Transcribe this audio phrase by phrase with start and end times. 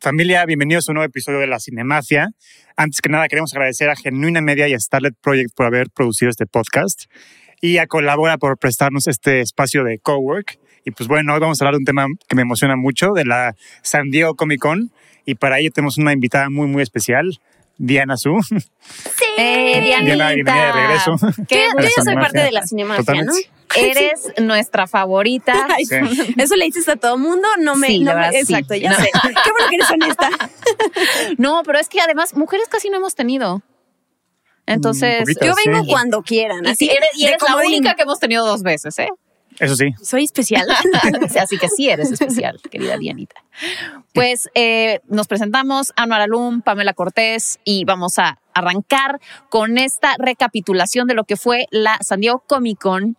[0.00, 2.30] Familia, bienvenidos a un nuevo episodio de La Cinemafia.
[2.76, 6.30] Antes que nada, queremos agradecer a Genuina Media y a Starlet Project por haber producido
[6.30, 7.04] este podcast
[7.60, 10.58] y a Colabora por prestarnos este espacio de cowork.
[10.84, 13.24] Y pues bueno, hoy vamos a hablar de un tema que me emociona mucho, de
[13.24, 14.90] la San Diego Comic Con.
[15.26, 17.38] Y para ello tenemos una invitada muy, muy especial,
[17.76, 18.40] Diana Su.
[18.42, 18.54] Sí,
[19.36, 21.16] eh, Diana, bienvenida de regreso.
[21.48, 23.32] Que yo ya soy parte de la cinemafia, ¿no?
[23.76, 25.66] Eres nuestra favorita.
[25.76, 25.96] Ay, Sí.
[26.38, 27.88] Eso le dices a todo mundo, no me.
[27.88, 28.52] Sí, no la me- verdad, sí.
[28.54, 28.96] exacto, ya No.
[28.96, 29.10] sé.
[29.12, 30.30] Qué bueno que eres honesta.
[31.38, 33.62] No, pero es que además mujeres casi no hemos tenido.
[34.66, 35.46] Entonces, Un poquito.
[35.46, 35.68] Yo Sí.
[35.70, 36.64] vengo cuando quieran.
[36.64, 37.68] y, Así sí, eres, y eres la comodín.
[37.72, 39.08] única que hemos tenido dos veces, ¿eh?
[39.58, 39.94] Eso sí.
[40.02, 40.66] Soy especial.
[41.40, 43.42] Así que sí eres especial, querida Dianita.
[44.12, 51.06] Pues eh, nos presentamos, Anuar Alum, Pamela Cortés, y vamos a arrancar con esta recapitulación
[51.06, 53.16] de lo que fue la San Diego Comic Con.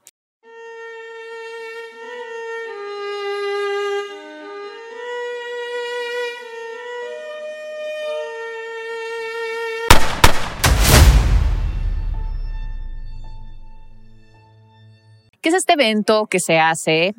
[15.45, 17.13] Que es este evento que se hace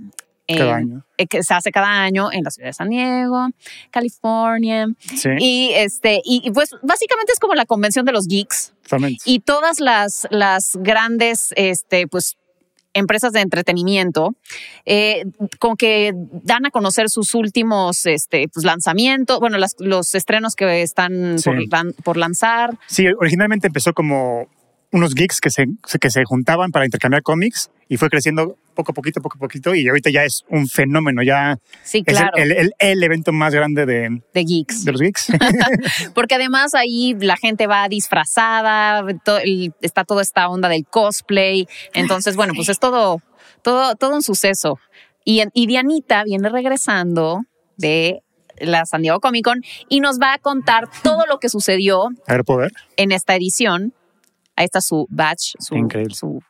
[0.49, 1.05] Cada año.
[1.17, 3.51] eh, que se hace cada año en la ciudad de San Diego,
[3.93, 4.89] California.
[5.15, 9.23] Sí, Y este, y, y pues básicamente es como la convención de los geeks totalmente.
[9.25, 12.37] y todas las, las grandes, este, pues
[12.95, 14.35] empresas de entretenimiento,
[14.87, 15.25] eh,
[15.59, 20.81] como que dan a conocer sus últimos este, pues, lanzamientos, bueno, las- los estrenos que
[20.83, 21.51] están Sí.
[21.69, 22.77] por, por lanzar.
[22.89, 24.49] Sí, originalmente empezó como
[24.93, 25.67] unos geeks que se,
[26.01, 29.75] que se juntaban para intercambiar cómics y fue creciendo poco a poquito, poco a poquito
[29.75, 33.33] y ahorita ya es un fenómeno, ya Sí, es el- claro, el, el- el evento
[33.33, 34.85] más grande de, de geeks.
[34.85, 35.29] de los geeks.
[36.15, 39.05] Porque además ahí la gente va disfrazada,
[39.81, 41.67] está toda esta onda del cosplay.
[41.95, 43.21] Entonces, bueno, pues es todo,
[43.63, 44.79] todo, todo un suceso.
[45.25, 47.43] Y, y Dianita viene regresando
[47.77, 48.23] de
[48.59, 52.09] la San Diego Comic Con y nos va a contar todo lo que sucedió
[52.97, 53.93] en esta edición.
[54.57, 56.15] Ahí está su badge, su, Increíble.
[56.15, 56.41] su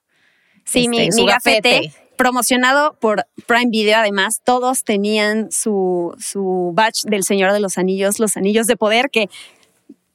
[0.65, 1.93] Sí, Este, mi, su mi gafete, gafete.
[2.17, 8.19] promocionado por Prime Video, además, todos tenían su, su badge del Señor de los Anillos,
[8.19, 9.29] los anillos de poder, que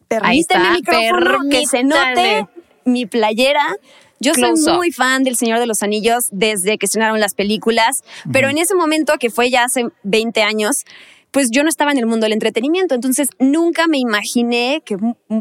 [0.08, 2.48] permíteme está, el micrófono, que se note
[2.86, 3.76] mi playera.
[4.20, 4.78] Yo Close soy up.
[4.78, 8.76] muy fan del Señor de los Anillos desde que estrenaron las películas, pero en ese
[8.76, 10.86] momento, que fue ya hace 20 años,
[11.32, 14.98] pues yo no estaba en el mundo del entretenimiento, entonces nunca me imaginé que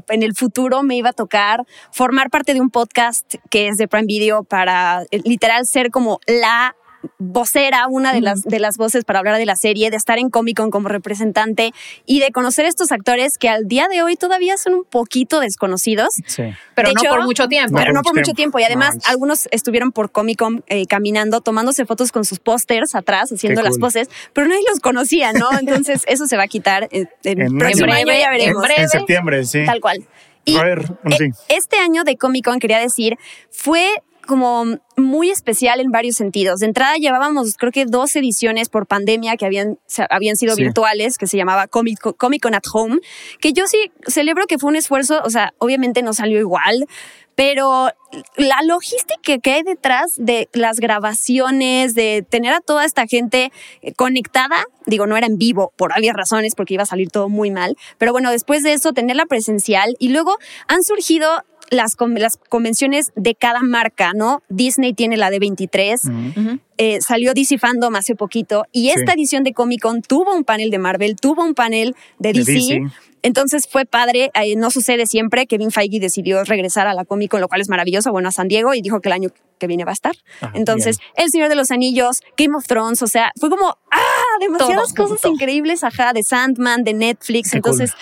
[0.09, 3.89] en el futuro me iba a tocar formar parte de un podcast que es de
[3.89, 6.77] Prime Video para eh, literal ser como la
[7.19, 10.31] vocera, una de las, de las voces para hablar de la serie, de estar en
[10.31, 11.73] Comic Con como representante
[12.07, 16.09] y de conocer estos actores que al día de hoy todavía son un poquito desconocidos.
[16.27, 16.43] Sí.
[16.75, 17.77] pero De no hecho, por mucho tiempo.
[17.77, 18.59] Pero no por mucho tiempo.
[18.59, 22.95] Y además, No, algunos estuvieron por Comic Con eh, caminando, tomándose fotos con sus pósters
[22.95, 23.81] atrás, haciendo Qué las cool.
[23.81, 25.49] poses, pero nadie los conocía, ¿no?
[25.61, 28.31] Entonces, eso se va a quitar en, en En el próximo breve, año, ya en
[28.33, 28.63] veremos.
[28.63, 28.83] breve.
[28.83, 29.65] En septiembre, sí.
[29.65, 30.05] Tal cual.
[30.45, 31.25] Y a ver, bueno, sí.
[31.25, 33.19] eh, este año de Comic Con, quería decir,
[33.51, 33.87] fue
[34.31, 34.65] como
[34.97, 36.61] muy especial en varios sentidos.
[36.61, 40.63] De entrada llevábamos, creo que dos ediciones por pandemia que habían, habían sido Sí.
[40.63, 42.99] virtuales, que se llamaba Comic, Con- Comic Con at Home,
[43.41, 46.87] que yo sí celebro que fue un esfuerzo, o sea, obviamente no salió igual,
[47.35, 47.89] pero
[48.37, 53.51] la logística que hay detrás de las grabaciones, de tener a toda esta gente
[53.97, 57.51] conectada, digo, no era en vivo por obvias razones, porque iba a salir todo muy
[57.51, 60.37] mal, pero bueno, después de eso, tenerla presencial y luego
[60.69, 64.43] han surgido las, con- las convenciones de cada marca, ¿no?
[64.49, 66.59] Disney tiene la de 23, Ujú.
[66.79, 68.91] eh, salió DC Fandom hace poquito y Sí.
[68.99, 72.39] esta edición de Comic Con tuvo un panel de Marvel, tuvo un panel de De
[72.41, 72.53] DC.
[72.53, 72.81] DC.
[73.23, 75.47] Entonces fue padre, eh, no sucede siempre.
[75.47, 78.49] Kevin Feige decidió regresar a la Comic Con, lo cual es maravilloso, bueno, a San
[78.49, 79.29] Diego y dijo que el año
[79.59, 80.15] que viene va a estar.
[80.41, 83.99] Ah, Entonces, El Señor de los Anillos, Game of Thrones, o sea, fue como, ¡ah!
[84.41, 87.51] Demasiadas Todo cosas increíbles, ajá, de Sandman, de Netflix.
[87.51, 87.93] Qué Entonces,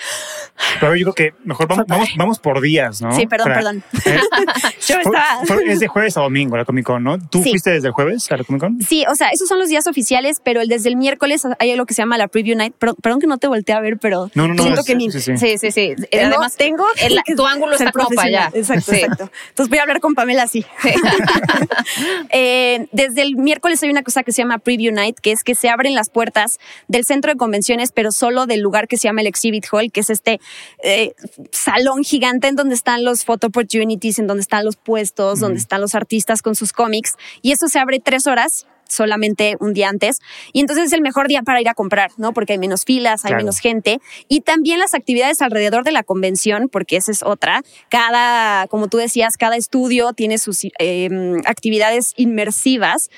[0.80, 3.12] Pero yo creo que mejor vamos, vamos, vamos por días, ¿no?
[3.12, 3.84] sí, perdón, Para- perdón.
[4.04, 4.18] Eh,
[4.86, 5.40] Yo estaba.
[5.46, 7.18] fue- es de jueves a domingo la Comic Con, ¿no?
[7.18, 7.50] ¿Tú Sí.
[7.50, 8.80] fuiste desde el jueves a la Comic Con?
[8.82, 11.86] Sí, o sea, esos son los días oficiales, pero el desde el miércoles hay algo
[11.86, 12.74] que se llama la Preview Night.
[12.78, 14.96] Perdón, perdón que no te volteé a ver, pero No, no, no, siento es- que
[14.96, 15.10] mi.
[15.10, 15.36] Sí, sí.
[15.38, 15.94] Sí, sí, sí.
[16.10, 18.50] Tengo- Además, tengo el- tu ángulo está como para allá.
[18.54, 18.96] Exacto, Sí.
[19.00, 19.30] exacto.
[19.50, 20.64] Entonces voy a hablar con Pamela así.
[22.30, 25.54] Eh, desde el miércoles hay una cosa que se llama Preview Night, que es que
[25.54, 29.20] se abren las puertas del centro de convenciones, pero solo del lugar que se llama
[29.22, 30.40] el Exhibit Hall, que es este
[30.82, 31.12] eh,
[31.52, 35.80] salón gigante en donde están los photo opportunities, en donde están los puestos, donde están
[35.80, 37.14] los artistas con sus cómics.
[37.42, 40.18] Y eso se abre tres horas solamente un día antes.
[40.54, 42.32] Y entonces es el mejor día para ir a comprar, ¿no?
[42.32, 43.42] Porque hay menos filas, hay Claro.
[43.44, 44.00] menos gente.
[44.28, 47.62] Y también las actividades alrededor de la convención, porque esa es otra.
[47.90, 51.10] Cada, como tú decías, cada estudio tiene sus eh,
[51.44, 53.10] actividades inmersivas.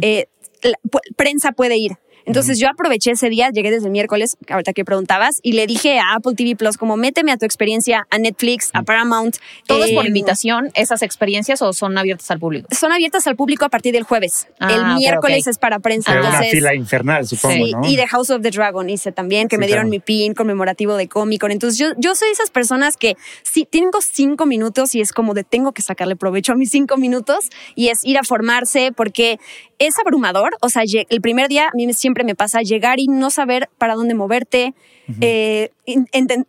[0.00, 0.28] Eh,
[0.62, 0.78] la-
[1.16, 1.92] prensa puede ir.
[2.28, 5.98] Entonces yo aproveché ese día, llegué desde el miércoles, ahorita que preguntabas, y le dije
[5.98, 9.36] a Apple TV Plus como méteme a tu experiencia, a Netflix, a Paramount.
[9.66, 12.68] ¿Todo es por eh, invitación, esas experiencias, o son abiertas al público?
[12.70, 14.46] Son abiertas al público a partir del jueves.
[14.60, 16.12] Ah, el miércoles es para prensa.
[16.12, 17.88] Pero una fila infernal, supongo, Sí, ¿no?
[17.88, 19.90] y de House of the Dragon hice también, que Sí, me dieron claro.
[19.90, 21.50] mi pin conmemorativo de Comic Con.
[21.50, 25.44] Entonces yo, yo soy esas personas que sí, tengo cinco minutos y es como de
[25.44, 29.38] tengo que sacarle provecho a mis cinco minutos y es ir a formarse porque
[29.78, 30.56] es abrumador.
[30.60, 33.94] O sea, el primer día a mí siempre me pasa llegar y no saber para
[33.94, 34.74] dónde moverte,
[35.20, 35.70] eh,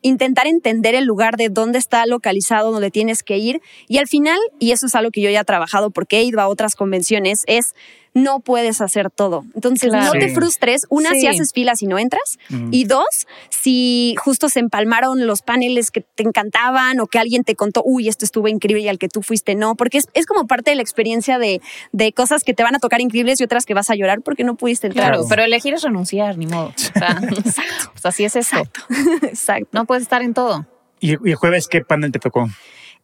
[0.01, 3.61] intentar entender el lugar de dónde está localizado, donde tienes que ir.
[3.87, 6.41] Y al final, y eso es algo que yo ya he trabajado porque he ido
[6.41, 7.73] a otras convenciones, es
[8.13, 9.44] no puedes hacer todo.
[9.56, 10.06] Entonces, Claro.
[10.13, 10.85] no te frustres.
[10.89, 11.21] Una, Sí.
[11.21, 12.38] si haces filas y no entras.
[12.71, 17.56] Y dos, si justo se empalmaron los paneles que te encantaban o que alguien te
[17.56, 19.75] contó, uy, esto estuvo increíble y al que tú fuiste no.
[19.75, 21.61] Porque es, es como parte de la experiencia de,
[21.91, 24.44] de cosas que te van a tocar increíbles y otras que vas a llorar porque
[24.44, 25.12] no pudiste entrar.
[25.13, 26.67] Claro, pero elegir es renunciar, ni modo.
[26.69, 27.19] O sea,
[27.94, 28.63] pues así es esto.
[29.23, 29.69] Exacto.
[29.73, 30.65] No puedes estar en todo.
[31.00, 32.47] ¿Y, y el jueves qué panel te tocó?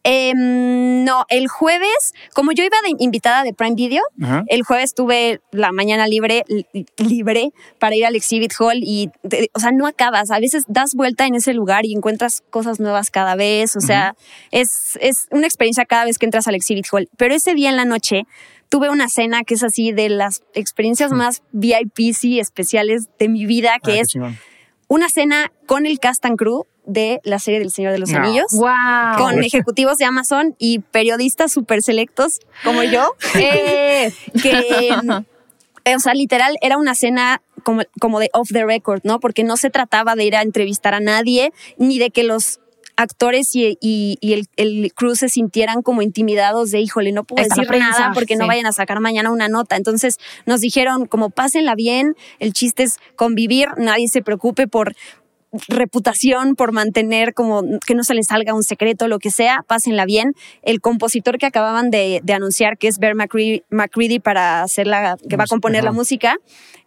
[0.07, 4.43] Em, no, el jueves, como yo iba de invitada de Prime Video, Ajá.
[4.47, 6.67] el jueves tuve la mañana libre, li-
[6.97, 7.49] libre
[7.79, 10.29] para ir al Exhibit Hall y, te- o sea, no acabas.
[10.29, 13.75] A veces das vuelta en ese lugar y encuentras cosas nuevas cada vez.
[13.75, 14.15] O sea,
[14.51, 17.09] es, es una experiencia cada vez que entras al Exhibit Hall.
[17.17, 18.23] Pero ese día en la noche
[18.69, 23.45] tuve una cena que es así de las experiencias más VIP y especiales de mi
[23.47, 24.09] vida, Ah, que qué es
[24.87, 28.19] una cena con el cast and crew de la serie del Señor de los No.
[28.19, 29.17] Anillos Wow.
[29.17, 34.89] con ejecutivos de Amazon y periodistas súper selectos como yo, eh, que,
[35.85, 39.19] eh, o sea, literal, era una cena como, como de off the record, ¿no?
[39.19, 42.59] Porque no se trataba de ir a entrevistar a nadie, ni de que los
[42.97, 47.43] actores y, y- y el, el crew se sintieran como intimidados de, híjole, no puedo
[47.43, 49.75] decir prensa, nada porque no vayan a sacar mañana una nota.
[49.75, 54.95] Entonces nos dijeron, como pásenla bien, el chiste es convivir, nadie se preocupe por
[55.69, 60.05] reputación por mantener como que no se les salga un secreto, lo que sea, pásenla
[60.05, 60.33] bien.
[60.61, 65.17] El compositor que acababan de, de anunciar, que es Bear McCready, McCready para hacer la,
[65.29, 66.37] que va a componer la música,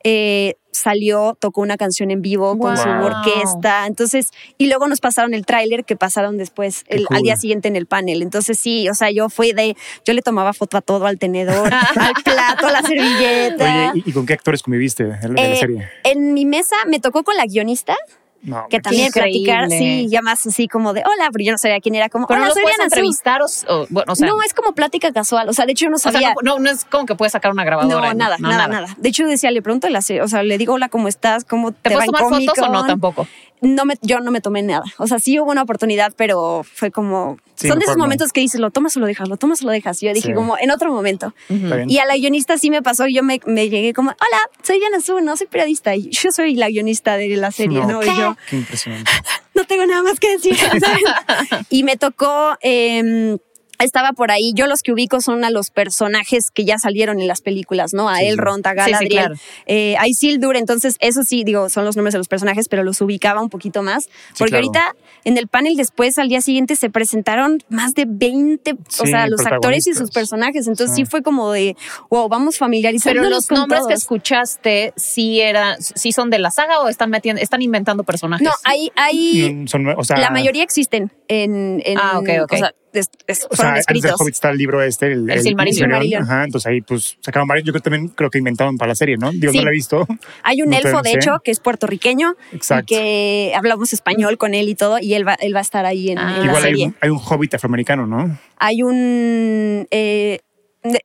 [0.04, 3.86] eh, salió, tocó una canción en vivo con su orquesta.
[3.86, 7.16] Entonces, y luego nos pasaron el tráiler que pasaron después, Qué el- cool.
[7.16, 8.22] al día siguiente en el panel.
[8.22, 11.72] Entonces, sí, o sea, yo fui de, yo le tomaba foto a todo, al tenedor,
[11.96, 13.90] al plato, a la servilleta.
[13.92, 15.88] Oye, ¿y, y con qué actores conviviste la Eh, serie?
[16.04, 17.96] En mi mesa me tocó con la guionista,
[18.40, 19.52] No, que también increíble.
[19.52, 22.26] platicar, sí, ya más así como de hola, pero yo no sabía quién era, como
[22.28, 22.94] Pero hola, no los soy puedes Diana Su".
[22.96, 23.46] entrevistar o,
[23.82, 25.96] o- bueno, o sea, no, es como plática casual, o sea, de hecho yo no
[25.96, 26.34] o sea, sabía.
[26.42, 28.14] no, no, no es como que puedes sacar una no, grabadora.
[28.14, 31.44] nada, nada, nada, De hecho, decía, le pregunto, o sea, le digo, hola, ¿cómo estás?
[31.44, 32.86] ¿Cómo te, ¿Te va puedes en tomar fotos o no Comic-Con?".
[32.86, 33.26] tampoco?
[33.60, 34.84] No me, yo no me tomé nada.
[34.98, 37.38] O sea, sí hubo una oportunidad, pero fue como.
[37.56, 38.04] Sí, son de esos no.
[38.04, 40.00] momentos que dices, lo tomas o lo dejas, lo tomas o lo dejas.
[40.02, 40.34] Y yo dije, Sí.
[40.34, 41.34] como en otro momento.
[41.48, 45.00] Y a la guionista sí me pasó, yo me, me llegué como, hola, soy Diana
[45.00, 48.00] Su, no soy periodista, y yo soy la guionista de la serie, ¿no?
[48.00, 49.10] No, Y yo, Qué impresionante.
[49.54, 50.56] no tengo nada más que decir.
[51.70, 53.36] y me tocó, eh,
[53.84, 57.26] estaba por ahí, yo los que ubico son a los personajes que ya salieron en
[57.28, 58.08] las películas, ¿no?
[58.08, 58.28] A Sí, sí.
[58.30, 59.34] Elrond, a Sí, sí, Galadriel, claro.
[59.66, 63.00] eh, a Isildur, entonces eso sí, digo, son los nombres de los personajes, pero los
[63.00, 64.66] ubicaba un poquito más, porque claro.
[64.66, 69.06] ahorita en el panel después, al día siguiente, se presentaron más de 20, o Sí,
[69.06, 71.02] sea, los actores y sus personajes, entonces sí.
[71.04, 71.06] Sí.
[71.06, 71.76] fue como de,
[72.10, 76.50] wow, vamos familiarizándonos Pero los con nombres que escuchaste, sí eran, sí son de la
[76.50, 78.44] saga o están metiendo, están inventando personajes.
[78.44, 82.52] No, hay, hay, Mm, Son, o sea, la mayoría existen en, en Ah, ok, ok.
[82.52, 84.20] o sea, es- es- O sea, antes escritos.
[84.20, 85.86] Hobbit está el libro este, el, El Silmarillion.
[85.88, 86.22] Silmarillion.
[86.22, 87.66] Ajá, entonces ahí pues sacaron varios.
[87.66, 89.30] Yo creo que también creo que inventaron para la serie, ¿no?
[89.32, 89.58] Digo, Sí.
[89.58, 90.06] no la he visto.
[90.42, 91.16] Hay un No elfo, de sé.
[91.16, 92.82] hecho, que es puertorriqueño Exacto.
[92.84, 95.86] y que hablamos español con él y todo, y él va, él va a estar
[95.86, 96.34] ahí en, Ah.
[96.36, 96.86] en la Igual hay serie.
[96.86, 98.38] un, hay un Hobbit afroamericano, ¿no?
[98.58, 99.86] Hay un...
[99.90, 100.40] eh,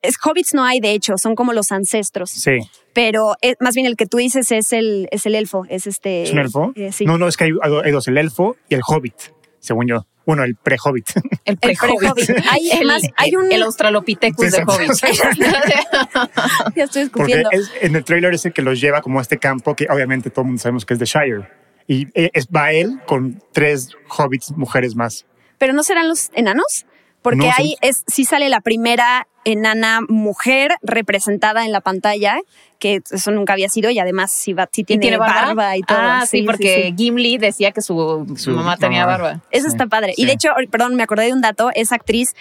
[0.02, 2.30] es, hobbits no hay, de hecho, son como los ancestros.
[2.30, 2.60] Sí.
[2.94, 6.24] Pero es- más bien el que tú dices es el, es el elfo, es este...
[6.24, 6.72] ¿Es un elfo?
[6.76, 7.06] eh, sí.
[7.06, 7.52] No, no, es que hay,
[7.84, 9.16] hay dos, el elfo y el Hobbit,
[9.64, 10.06] según yo.
[10.26, 11.06] Bueno, el pre-Hobbit.
[11.46, 12.30] el El pre-Hobbit.
[12.52, 13.52] Hay, el, más, hay un...
[13.52, 14.92] el Australopithecus Sí, de Hobbit.
[16.76, 17.50] ya estoy Porque escupiendo.
[17.52, 20.30] es, en el trailer es el que los lleva como a este campo que obviamente
[20.30, 21.50] todo el mundo sabemos que es de Shire.
[21.88, 25.26] Y eh, es, va él con tres hobbits mujeres más.
[25.58, 26.86] Pero no serán los enanos,
[27.22, 32.38] porque No, son- ahí es sí sale la primera enana mujer representada en la pantalla,
[32.80, 35.78] que eso nunca había sido y además ¿Y tiene, barba?
[35.78, 35.98] y todo.
[36.00, 36.96] Ah, sí, porque sí.
[36.98, 39.18] Gimli decía que su, Su mamá tenía mamá.
[39.18, 39.42] barba.
[39.52, 40.14] Eso Sí, está padre.
[40.16, 40.22] sí.
[40.24, 42.36] Y de hecho, perdón, me acordé de un dato, esa actriz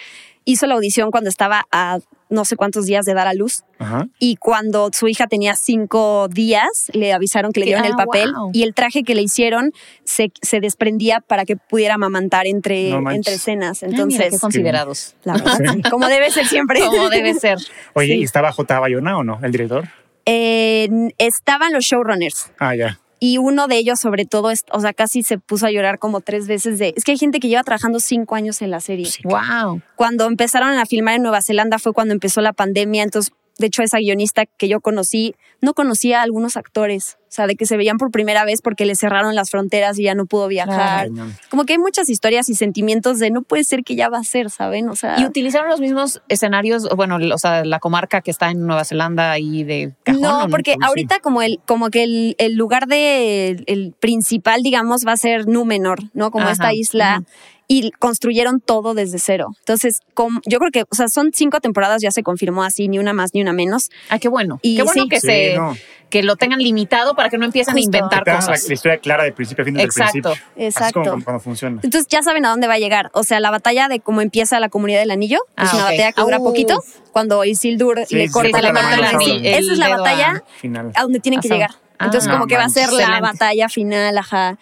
[0.45, 1.99] hizo la audición cuando estaba a
[2.33, 4.07] no sé cuántos días de dar a luz Ajá.
[4.19, 8.33] y cuando su hija tenía cinco días le avisaron que le dieron el ah, papel
[8.33, 8.49] wow.
[8.53, 9.71] y el traje que le hicieron
[10.03, 13.83] se, se desprendía para que pudiera amamantar entre, No entre escenas.
[13.83, 15.15] Ah, mira, Entonces, qué considerados.
[15.23, 16.79] la verdad, sí, como debe ser siempre.
[16.81, 17.57] Como debe ser.
[17.93, 18.19] Oye, Sí.
[18.19, 18.79] ¿y estaba J.
[18.79, 19.39] Bayona o no?
[19.43, 19.87] ¿El director?
[20.25, 22.99] Eh, estaban los showrunners Ah, ya.
[23.25, 26.19] Y uno de ellos sobre todo, es- o sea, casi se puso a llorar como
[26.19, 26.93] tres veces de...
[26.97, 29.05] Es que hay gente que lleva trabajando cinco años en la serie.
[29.05, 29.21] Sí.
[29.23, 29.81] Wow.
[29.95, 33.81] Cuando empezaron a filmar en Nueva Zelanda fue cuando empezó la pandemia, entonces, de hecho,
[33.81, 37.77] esa guionista que yo conocí, no conocía a algunos actores, o sea, de que se
[37.77, 41.09] veían por primera vez porque le cerraron las fronteras y ya no pudo viajar.
[41.49, 44.23] Como que hay muchas historias y sentimientos de no puede ser que ya va a
[44.23, 44.87] ser, ¿saben?
[44.87, 45.19] O sea...
[45.19, 49.39] Y utilizaron los mismos escenarios, bueno, o sea, la comarca que está en Nueva Zelanda
[49.39, 50.23] y de cajón.
[50.23, 50.87] ¿o no, porque Pues sí.
[50.87, 55.47] ahorita como el como que el, el lugar de el principal, digamos, va a ser
[55.47, 56.29] Númenor, ¿no?
[56.29, 57.23] Como Ajá, esta isla.
[57.65, 59.47] Y construyeron todo desde cero.
[59.59, 62.99] Entonces, como, yo creo que, o sea, son cinco temporadas, ya se confirmó así, ni
[62.99, 63.89] una más ni una menos.
[64.09, 64.59] Ah, qué bueno.
[64.61, 65.09] Y qué bueno sí.
[65.09, 65.73] que Sí, se no.
[66.13, 67.85] Que lo tengan limitado para que no empiecen Justo.
[67.85, 68.67] a inventar Que tengan la, cosas.
[68.67, 70.17] la historia clara de principio a fin desde Exacto.
[70.17, 70.31] el principio.
[70.53, 71.17] Así es Exacto.
[71.25, 71.79] como funciona.
[71.83, 73.09] Entonces ya saben a dónde va a llegar.
[73.13, 75.83] O sea, la batalla de cómo empieza la comunidad del anillo, que es Ah, una
[75.85, 76.43] batalla que dura Uf.
[76.43, 79.03] poquito, cuando Isildur Sí, le sí, corta la la mano.
[79.03, 79.23] a.
[79.23, 80.91] Esa es la batalla Final.
[80.93, 81.71] a donde tienen que A llegar.
[82.05, 84.57] Entonces, Ah, como que va a ser la batalla final, ajá.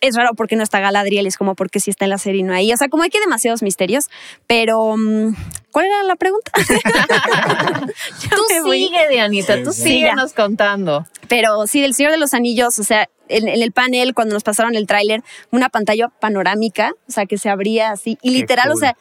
[0.00, 2.44] Es raro porque no está Galadriel, es como porque sí está en la serie y
[2.44, 2.72] no ahí.
[2.72, 4.06] O sea, como hay que demasiados misterios,
[4.46, 5.34] pero mm,
[5.70, 6.50] ¿cuál era la pregunta?
[8.30, 9.82] Tú sigue, Dianita, Sí, tú sí.
[9.82, 11.06] síguenos contando.
[11.28, 14.44] Pero sí, del Señor de los Anillos, o sea, en, en el panel, cuando nos
[14.44, 18.70] pasaron el tráiler, una pantalla panorámica, o sea, que se abría así, y Qué literal,
[18.70, 18.96] o sea,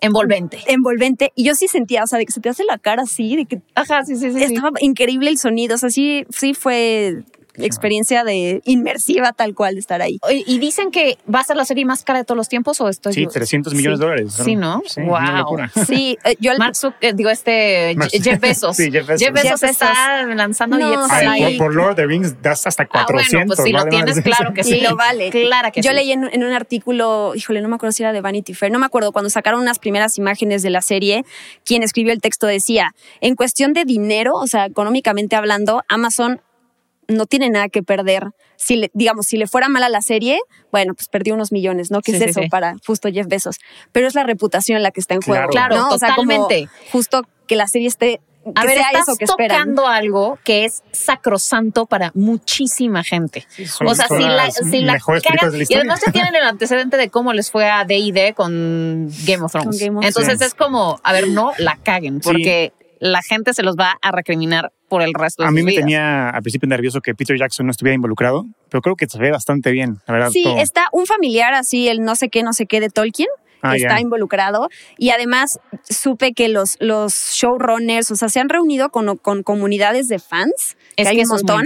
[0.00, 0.58] Envolvente.
[0.66, 1.32] envolvente.
[1.34, 3.46] Y yo sí sentía, o sea, de que se te hace la cara así, de
[3.46, 4.38] que Ajá, sí, sí, sí.
[4.38, 4.54] sí.
[4.54, 7.24] estaba increíble el sonido, o sea, sí, sí fue
[7.58, 10.18] experiencia de inmersiva tal cual de estar ahí.
[10.46, 12.88] Y dicen que va a ser la serie más cara de todos los tiempos o
[12.88, 13.30] estoy Sí, yo?
[13.30, 14.00] 300 millones Sí.
[14.00, 14.32] de dólares.
[14.44, 14.82] Sí, ¿no?
[14.86, 15.16] Sí, Wow.
[15.86, 18.76] Sí, eh, yo Mark Zuck- eh, digo este Mark- Jeff Bezos.
[18.76, 19.20] Sí, Jeff Bezos.
[19.60, 21.26] Jeff está lanzando No, billetes sí.
[21.26, 21.58] Ay, ahí.
[21.58, 23.56] por, por Lord of the Rings das hasta Ah, bueno, 400.
[23.56, 24.80] pues si lo tienes, claro que Sí, sí.
[24.80, 25.30] lo vale.
[25.30, 25.96] Claro que Yo sí.
[25.96, 28.78] leí en, en un artículo, híjole, no me acuerdo si era de Vanity Fair, no
[28.78, 31.24] me acuerdo, cuando sacaron unas primeras imágenes de la serie,
[31.64, 36.40] quien escribió el texto decía, en cuestión de dinero, o sea, económicamente hablando, Amazon
[37.08, 38.24] no tiene nada que perder.
[38.56, 40.40] Si le, digamos, si le fuera mal a la serie,
[40.72, 42.00] bueno, pues perdió unos millones, ¿no?
[42.00, 42.48] ¿Qué Sí, es sí, eso sí.
[42.48, 43.56] para justo Jeff Bezos?
[43.92, 45.48] Pero es la reputación la que está en juego.
[45.48, 45.76] Claro.
[45.76, 45.88] ¿no?
[45.90, 46.68] O sea, como totalmente.
[46.92, 49.58] justo que la serie esté, que A ver, sea estás eso que esperan.
[49.58, 53.46] tocando algo que es sacrosanto para muchísima gente.
[53.84, 57.32] o sea, si la, si la cagan- y además ya tienen el antecedente de cómo
[57.32, 59.68] les fue a D&D con Game of Thrones.
[59.68, 60.42] Con Game of Entonces Thrones.
[60.42, 62.28] es como, a ver, no la caguen, Sí.
[62.30, 65.64] porque la gente se los va a recriminar por el resto de A mí sus
[65.64, 65.84] me vidas.
[65.84, 69.30] tenía al principio nervioso que Peter Jackson no estuviera involucrado, pero creo que se ve
[69.30, 70.30] bastante bien, la verdad.
[70.30, 70.58] Sí, todo.
[70.58, 73.28] está un familiar así, el no sé qué, no sé qué de Tolkien.
[73.62, 75.58] Ah, que está involucrado y además
[75.88, 80.76] supe que los, los showrunners, o sea, se han reunido con, con comunidades de fans,
[80.96, 81.64] que Es hay que un montón.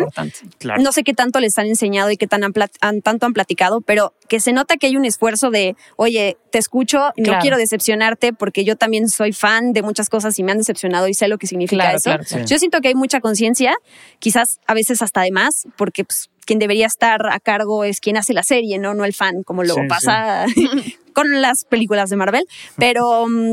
[0.58, 0.82] Claro.
[0.82, 4.14] No sé qué tanto les han enseñado y qué tan han tanto han platicado, pero
[4.28, 7.40] que se nota que hay un esfuerzo de, oye, te escucho, no Claro.
[7.40, 11.14] quiero decepcionarte porque yo también soy fan de muchas cosas y me han decepcionado y
[11.14, 12.38] sé lo que significa Claro, eso.
[12.46, 13.74] Yo siento que hay mucha conciencia,
[14.18, 18.16] quizás a veces hasta de más, porque pues, quien debería estar a cargo es quien
[18.16, 20.46] hace la serie, no, no el fan, como luego Sí, pasa
[21.14, 22.44] con las películas de Marvel.
[22.76, 23.52] Pero, mm,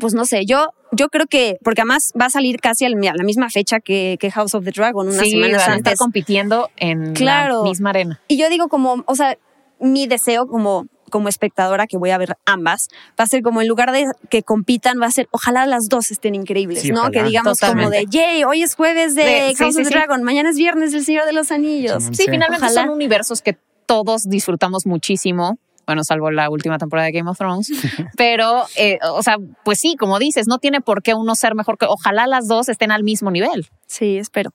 [0.00, 3.14] pues no sé, yo, yo creo que, porque además va a salir casi al- a
[3.14, 5.92] la misma fecha que, que House of the Dragon, unas sí, semanas van a estar
[5.92, 5.98] antes.
[6.00, 7.62] compitiendo en Claro.
[7.62, 8.20] la misma arena.
[8.26, 9.38] Y yo digo como, o sea,
[9.78, 13.68] mi deseo como, como espectadora que voy a ver ambas, va a ser como en
[13.68, 17.02] lugar de que compitan, va a ser, ojalá las dos estén increíbles, Sí, ¿no?
[17.02, 17.12] ojalá.
[17.12, 19.94] Que digamos como de, yay, hoy es jueves de De- House sí, of the sí.
[19.94, 22.02] Dragon, mañana es viernes del Señor de los Anillos.
[22.02, 22.14] Sí.
[22.14, 22.82] Sí, finalmente Ojalá.
[22.82, 23.56] son universos que
[23.86, 25.56] todos disfrutamos muchísimo.
[25.86, 27.70] Bueno, salvo la última temporada de Game of Thrones.
[28.16, 31.78] Pero, eh, o sea, pues sí, como dices, no tiene por qué uno ser mejor
[31.78, 31.86] que.
[31.86, 33.68] Ojalá las dos estén al mismo nivel.
[33.86, 34.50] Sí, espero.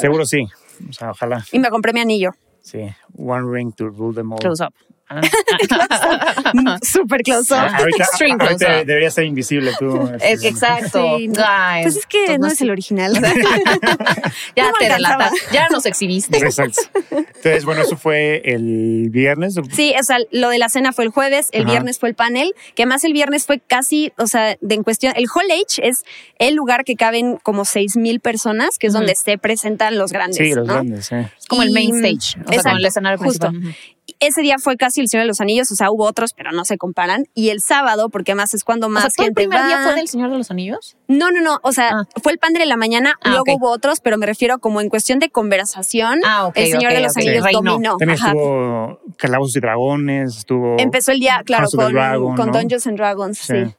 [0.00, 0.46] Seguro sí.
[0.88, 1.44] O sea, ojalá.
[1.52, 2.30] Y me compré mi anillo.
[2.62, 2.80] Sí.
[3.16, 4.38] One ring to rule them all.
[4.38, 4.72] Close up.
[6.82, 7.58] Súper close up.
[7.58, 8.36] Ahorita, Extreme
[8.84, 9.98] deberías ser invisible tú.
[10.20, 11.16] Este, Exacto.
[11.18, 11.42] Sí, no.
[11.46, 13.12] Ay, Pues es que entonces no es el original.
[14.56, 15.32] Ya No te delatas.
[15.52, 16.36] Ya nos exhibiste.
[16.38, 16.80] Exacto.
[17.10, 19.54] Entonces, bueno, eso fue el viernes.
[19.72, 21.70] Sí, o sea, lo de la cena fue el jueves, el Ajá.
[21.72, 25.12] viernes fue el panel, que además el viernes fue casi, o sea, de en cuestión,
[25.16, 26.04] el Hall H es
[26.38, 30.36] el lugar que caben como seis mil personas, que es donde se presentan los grandes.
[30.38, 30.74] Sí, los ¿no?
[30.74, 31.10] grandes.
[31.12, 31.30] eh.
[31.38, 32.16] Es como el main stage.
[32.16, 33.48] O sea, como Exacto, el escenario justo.
[33.48, 33.76] principal.
[34.20, 36.64] Ese día fue casi el Señor de los Anillos, o sea, hubo otros, pero no
[36.64, 37.26] se comparan.
[37.34, 39.66] Y el sábado, porque además es cuando O más sea, ¿todo el gente primer va.
[39.68, 40.96] día fue del Señor de los Anillos?
[41.06, 41.60] No, no, no.
[41.62, 42.04] O sea, Ah.
[42.22, 44.88] fue el panel en la mañana, Ah, luego hubo otros, pero me refiero como en
[44.88, 46.20] cuestión de conversación.
[46.24, 47.16] Ah, ok, el Señor de los.
[47.16, 47.96] Anillos dominó.
[47.96, 48.28] También Ajá.
[48.28, 50.76] estuvo Calabozos y Dragones, estuvo...
[50.78, 52.52] Empezó el día, claro, con, Dragon, con ¿no?
[52.58, 53.54] Dungeons and Dragons, sí.
[53.66, 53.74] Sí.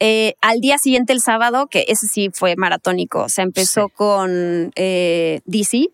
[0.00, 4.72] Eh, al día siguiente, el sábado, que ese sí fue maratónico, o sea, empezó con
[4.74, 5.88] eh, DC.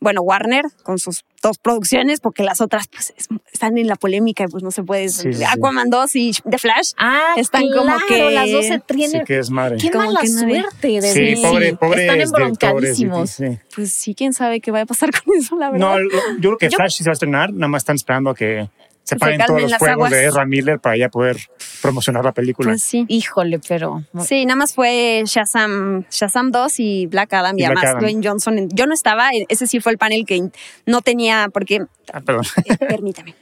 [0.00, 4.44] Bueno, Warner, con sus dos producciones, porque las otras pues es- están en la polémica
[4.44, 5.08] y pues no se puede.
[5.10, 5.44] Sí, sí, sí.
[5.44, 6.92] Aquaman 2 y The Flash.
[6.98, 9.24] Ah, Están como que- las dos se Sí, tienen.
[9.24, 9.76] que es madre.
[9.78, 10.88] Qué Como mala que suerte.
[11.00, 13.30] De Sí, pobre, pobre Están embroncadísimos.
[13.30, 13.58] sí, sí.
[13.74, 15.96] Pues sí, quién sabe qué va a pasar con eso, la verdad.
[15.98, 15.98] No,
[16.40, 18.68] yo creo que Flash sí se va a estrenar, nada más están esperando a que
[19.10, 20.10] se se paguen todos los las juegos aguas.
[20.10, 21.36] de Ezra Miller para ya poder
[21.82, 22.70] promocionar la película.
[22.70, 23.04] Pues sí.
[23.08, 24.02] Híjole, pero.
[24.24, 28.00] Sí, nada más fue Shazam, Shazam 2 y Black Adam y, Y Black además Adam.
[28.00, 28.68] Dwayne Johnson.
[28.72, 30.50] Yo no estaba, ese sí fue el panel que
[30.86, 32.44] no tenía, porque Ah, perdón.
[32.64, 33.34] Eh, permítame.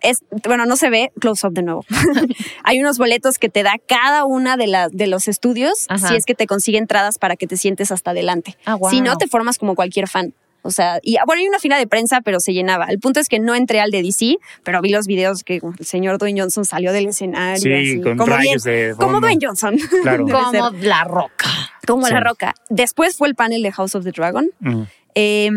[0.00, 1.84] Es, bueno, no se ve, close up de nuevo.
[2.64, 6.08] Hay unos boletos que te da cada una de, las de los estudios Ajá.
[6.08, 8.56] si es que te consigue entradas para que te sientes hasta adelante.
[8.64, 8.92] Ah, guau.
[8.92, 10.34] Si no, te formas como cualquier fan.
[10.66, 12.86] O sea, y bueno, hay una fila de prensa, pero se llenaba.
[12.86, 15.86] El punto es que no entré al de DC, pero vi los videos que el
[15.86, 17.62] señor Dwayne Johnson salió del escenario.
[17.62, 19.20] Sí, así, con como rayos bien- de Como fondo.
[19.20, 19.76] Dwayne Johnson.
[20.02, 20.26] Claro.
[20.26, 20.84] Como ser.
[20.84, 21.48] la roca.
[21.86, 22.12] Como Sí.
[22.12, 22.54] la roca.
[22.68, 24.48] Después fue el panel de House of the Dragon.
[24.64, 24.86] Ujú.
[25.18, 25.48] Eh,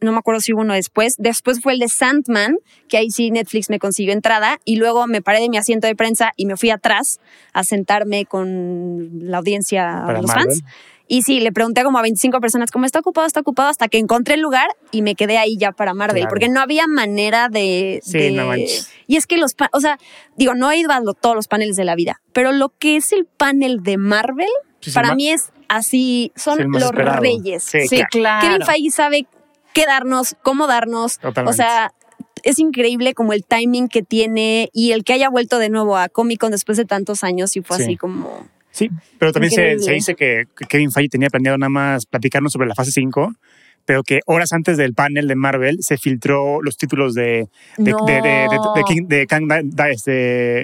[0.00, 1.14] no me acuerdo si hubo uno después.
[1.18, 2.56] Después fue el de Sandman,
[2.88, 4.58] que ahí sí Netflix me consiguió entrada.
[4.64, 7.20] Y luego me paré de mi asiento de prensa y me fui atrás
[7.52, 10.46] a sentarme con la audiencia, Para los Marvel.
[10.46, 10.64] fans.
[11.06, 13.26] Y sí, le pregunté como a 25 personas, ¿cómo está ocupado?
[13.26, 13.68] ¿Está ocupado?
[13.68, 16.30] Hasta que encontré el lugar y me quedé ahí ya para Marvel, Claro.
[16.30, 18.00] porque no había manera de...
[18.02, 18.88] Sí, de- no manches.
[19.06, 19.98] y es que los, pa- o sea,
[20.36, 22.96] digo, no he ido a lo- todos los paneles de la vida, pero lo que
[22.96, 24.48] es el panel de Marvel,
[24.80, 27.20] Sí, para ma- mí es así, son los esperado.
[27.20, 27.62] reyes.
[27.64, 28.08] Sí, Sí, claro.
[28.10, 28.46] claro.
[28.46, 29.26] Kevin Feige sabe
[29.74, 31.18] qué darnos, cómo darnos.
[31.18, 31.50] Totalmente.
[31.50, 31.92] O sea,
[32.44, 36.08] es increíble como el timing que tiene y el que haya vuelto de nuevo a
[36.08, 37.82] Comic Con después de tantos años y fue Sí.
[37.84, 38.46] así como...
[38.74, 38.90] Sí,
[39.20, 42.90] pero también se, dice que, Kevin Feige tenía planeado nada más platicarnos sobre la fase
[42.90, 43.32] 5,
[43.86, 47.46] pero que horas antes del panel de Marvel se filtró los títulos de,
[47.78, 48.04] de, No.
[48.04, 49.46] de, de, de, de King- de Kang
[49.90, 50.10] este,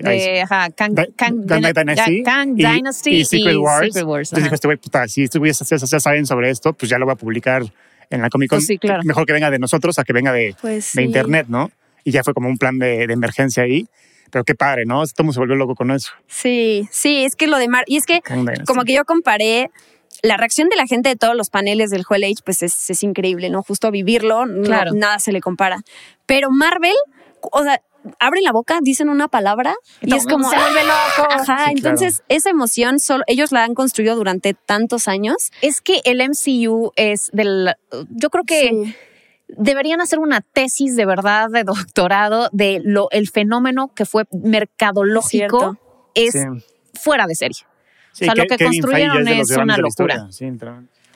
[0.03, 3.87] De, ajá, Kang, Dy- Kang- Kang Dyna- Dynasty, Kang y, Dynasty y Secret Wars.
[3.87, 6.91] Secret Wars, Entonces dijo este güey, puta, si estos güeyes ya, saben sobre esto, pues
[6.91, 7.63] ya lo voy a publicar
[8.11, 8.57] en la Comic Con.
[8.59, 9.03] Pues sí, claro.
[9.05, 11.07] Mejor que venga de nosotros a que venga de, Pues de sí.
[11.07, 11.71] internet, ¿no?
[12.03, 13.87] Y ya fue como un plan de, de emergencia ahí.
[14.31, 15.03] Pero qué padre, ¿no?
[15.19, 16.11] Mundo se volvió loco con eso.
[16.27, 17.85] Sí, sí, es que lo de Mar...
[17.87, 18.21] Y es que
[18.67, 19.71] como que yo comparé...
[20.23, 23.03] La reacción de la gente de todos los paneles del Hall Age, pues es, es
[23.03, 23.63] increíble, ¿no?
[23.63, 25.79] Justo vivirlo, no- nada se le compara.
[26.27, 26.95] Pero Marvel,
[27.41, 27.81] o sea,
[28.19, 30.51] abren la boca, dicen una palabra y es como...
[30.51, 31.27] se vuelve loco.
[31.31, 35.53] Ajá, Sí, entonces esa emoción, solo, ellos la han construido durante tantos años.
[35.63, 37.73] Es que el MCU es del.
[38.11, 38.95] Yo creo que Sí.
[39.57, 45.77] Deberían hacer una tesis de verdad de doctorado de lo el fenómeno que fue mercadológico
[46.15, 46.41] es Sí.
[46.95, 47.59] fuera de serie.
[48.13, 50.27] Sí, o sea, lo que Kevin construyeron es una locura.
[50.31, 50.51] Sí,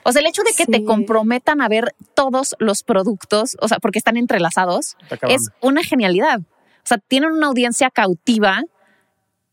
[0.03, 0.71] O sea, el hecho de que Sí.
[0.71, 4.95] te comprometan a ver todos los productos, o sea, porque están entrelazados,
[5.27, 6.39] es una genialidad.
[6.39, 8.61] O sea, tienen una audiencia cautiva,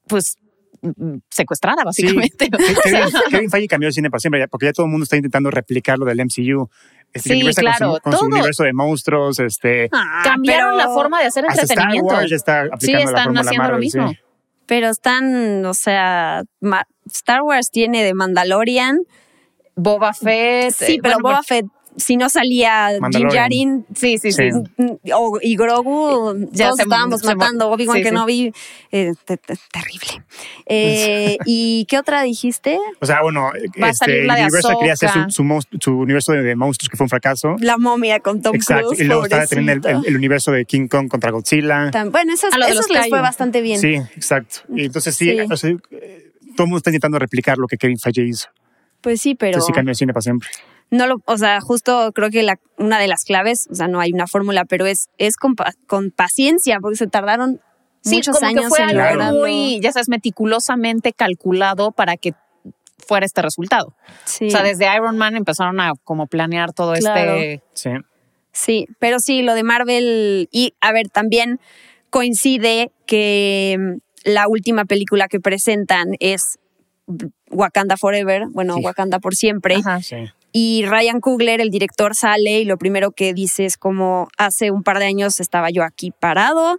[0.07, 0.37] pues
[1.31, 2.49] secuestrada, básicamente.
[2.51, 5.17] Ke- Kevin, Kevin Feige cambió el cine para siempre, porque ya todo el mundo está
[5.17, 6.69] intentando replicar lo del MCU.
[7.13, 8.27] Este, Sí, claro, Con su, con su todo.
[8.29, 12.15] universo de monstruos, este, Ah, Cambiaron pero- la forma de hacer Star entretenimiento.
[12.15, 13.81] Wars ya está aplicando Sí, están haciendo lo sí.
[13.81, 14.13] mismo.
[14.67, 16.43] Pero están, o sea,
[17.13, 19.01] Star Wars tiene de Mandalorian.
[19.75, 20.73] Boba Fett.
[20.73, 23.33] Sí, pero bueno, Boba Fett, si no salía Jim Mandalorian.
[23.33, 24.51] Djarin Sí, sí, sí.
[24.51, 24.59] Sí.
[24.77, 27.71] mm, o- y Grogu, Ya todos se- estábamos se- matando.
[27.71, 28.09] Obi-Wan sí, sí.
[28.09, 28.53] Kenobi,
[28.91, 30.25] eh, te- te- terrible.
[30.67, 32.79] Eh, ¿Y qué otra dijiste?
[33.01, 33.51] O sea, bueno,
[33.81, 36.57] Va a este, salir la de Universal quería hacer su, su, su universo de, de
[36.57, 37.57] monstruos que fue un fracaso.
[37.61, 38.89] La momia con Tom Exacto.
[38.89, 39.01] Cruise.
[39.01, 40.03] y luego estaba también el, pobrecito.
[40.07, 41.91] el- el universo de King Kong contra Godzilla.
[41.91, 43.79] Tan- Bueno, lo de esos les fue bastante bien.
[43.81, 44.61] Sí, exacto.
[44.75, 45.41] Y entonces sí, Sí.
[45.41, 45.71] o sea,
[46.57, 48.49] todo el mundo está intentando replicar lo que Kevin Feige hizo.
[49.01, 50.49] Pues sí, pero Entonces sí cambió el cine para siempre.
[50.93, 53.99] No lo, o sea, justo creo que la, una de las claves, o sea, no
[53.99, 57.61] hay una fórmula, pero es, es con, pa- con paciencia, porque se tardaron
[58.05, 59.41] Sí, muchos como años que fue en algo lograrlo.
[59.41, 62.35] muy, ya sabes, meticulosamente calculado para que
[62.99, 63.95] fuera este resultado.
[64.25, 64.47] Sí.
[64.47, 67.33] O sea, desde Iron Man empezaron a como planear todo Claro.
[67.35, 67.63] este.
[67.75, 67.91] Sí.
[68.53, 71.59] Sí, pero sí, lo de Marvel y a ver, también
[72.11, 76.59] coincide que mm, la última película que presentan es
[77.51, 78.83] Wakanda Forever, bueno, Sí.
[78.85, 79.77] Wakanda por siempre.
[79.77, 80.03] Ajá.
[80.03, 80.17] Sí.
[80.53, 84.83] Y Ryan Coogler, el director, sale y lo primero que dice es como hace un
[84.83, 86.79] par de años estaba yo aquí parado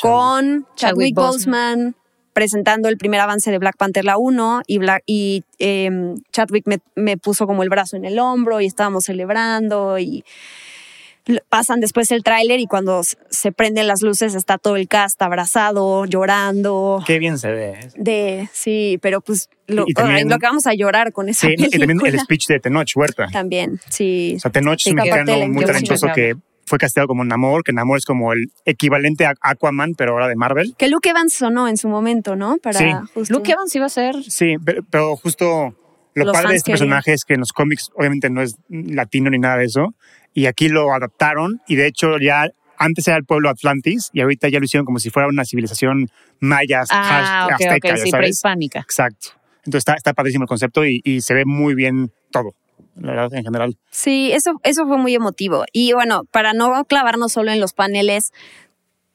[0.00, 1.76] con Chadwick Chadwick Boseman.
[1.76, 1.94] Boseman
[2.38, 6.78] presentando el primer avance de Black Panther la 1 y, Black, y em, Chadwick me,
[6.94, 10.24] me puso como el brazo en el hombro y estábamos celebrando y
[11.48, 16.04] pasan después el tráiler y cuando se prenden las luces está todo el cast abrazado,
[16.06, 17.02] llorando.
[17.06, 17.70] Qué bien se ve.
[17.72, 17.88] ¿eh?
[17.96, 21.54] De, sí, pero pues lo, Y también- lo que vamos a llorar con esa Sí,
[21.54, 22.22] y también el película.
[22.24, 23.26] speech de Tenoch Huerta.
[23.32, 24.34] También, sí.
[24.36, 26.34] O sea, Tenoch es Sí, un mexicano muy talentoso que
[26.66, 30.36] fue casteado como Namor, que Namor es como el equivalente a Aquaman, pero ahora de
[30.36, 30.74] Marvel.
[30.76, 32.58] Que Luke Evans sonó en su momento, ¿no?
[32.62, 32.84] Para Sí.
[33.14, 34.22] justo- Luke Evans iba a ser.
[34.24, 35.74] Sí, pero, pero justo
[36.18, 39.30] lo Los padre de este personaje es que en los cómics obviamente no es latino
[39.30, 39.94] ni nada de eso.
[40.34, 44.48] Y aquí lo adaptaron y de hecho ya antes era el pueblo Atlantis y ahorita
[44.48, 46.08] ya lo hicieron como si fuera una civilización
[46.40, 48.78] maya, Ah, az- ok, azteca, sí, prehispánica.
[48.80, 49.30] Exacto.
[49.58, 52.52] Entonces está, está padrísimo el concepto y, y se ve muy bien todo,
[52.94, 53.76] la verdad, en general.
[53.90, 55.64] Sí, eso, eso fue muy emotivo.
[55.72, 58.32] Y bueno, para no clavarnos solo en los paneles,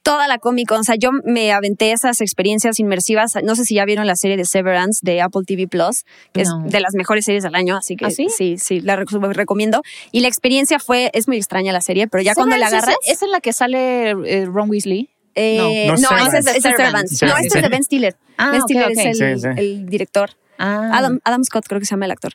[0.03, 3.33] toda la Comic Con, o sea, yo me aventé esas experiencias inmersivas.
[3.43, 6.65] No sé si ya vieron la serie de Severance de Apple TV Plus, que No.
[6.65, 8.27] es de las mejores series del año, así que ¿Ah, sí?
[8.29, 9.81] sí, sí, la rec- recomiendo.
[10.11, 13.07] Y la experiencia fue, es muy extraña la serie, pero ya cuando la ¿Severance agarras.
[13.07, 15.09] ¿Es, es en la que sale eh, Ron Weasley?
[15.35, 16.49] eh, No, no, no, ese es, Severance.
[16.57, 16.75] ese es.
[16.77, 17.21] Servants.
[17.23, 18.15] No, este es de Ben Stiller.
[18.37, 19.47] Ah, ben Stiller es el, Sí, sí.
[19.57, 20.31] el director.
[20.59, 22.33] Ah, Adam, Adam Scott creo que se llama el actor.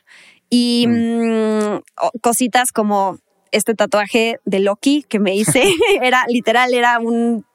[0.49, 3.17] Y mm, o- cositas como
[3.51, 5.63] este tatuaje de Loki que me hice,
[6.03, 7.45] era literal, era un,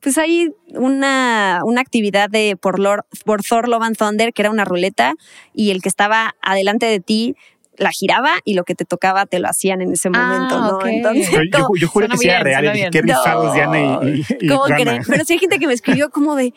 [0.00, 4.50] pues ahí una, una actividad de por, Lord, por Thor Love and Thunder, que era
[4.50, 5.14] una ruleta,
[5.54, 7.34] y el que estaba adelante de ti
[7.76, 10.76] la giraba y lo que te tocaba te lo hacían en ese Ah, momento, ¿no?
[10.78, 10.86] ok.
[10.86, 13.14] Entonces, Yo, yo, suena que bien, real y dije, qué No.
[13.14, 13.84] rifados Diana y,
[14.18, 14.76] y, y ¿Cómo Rana.
[14.82, 15.02] creen?
[15.08, 16.52] Pero sí hay gente que me escribió como de,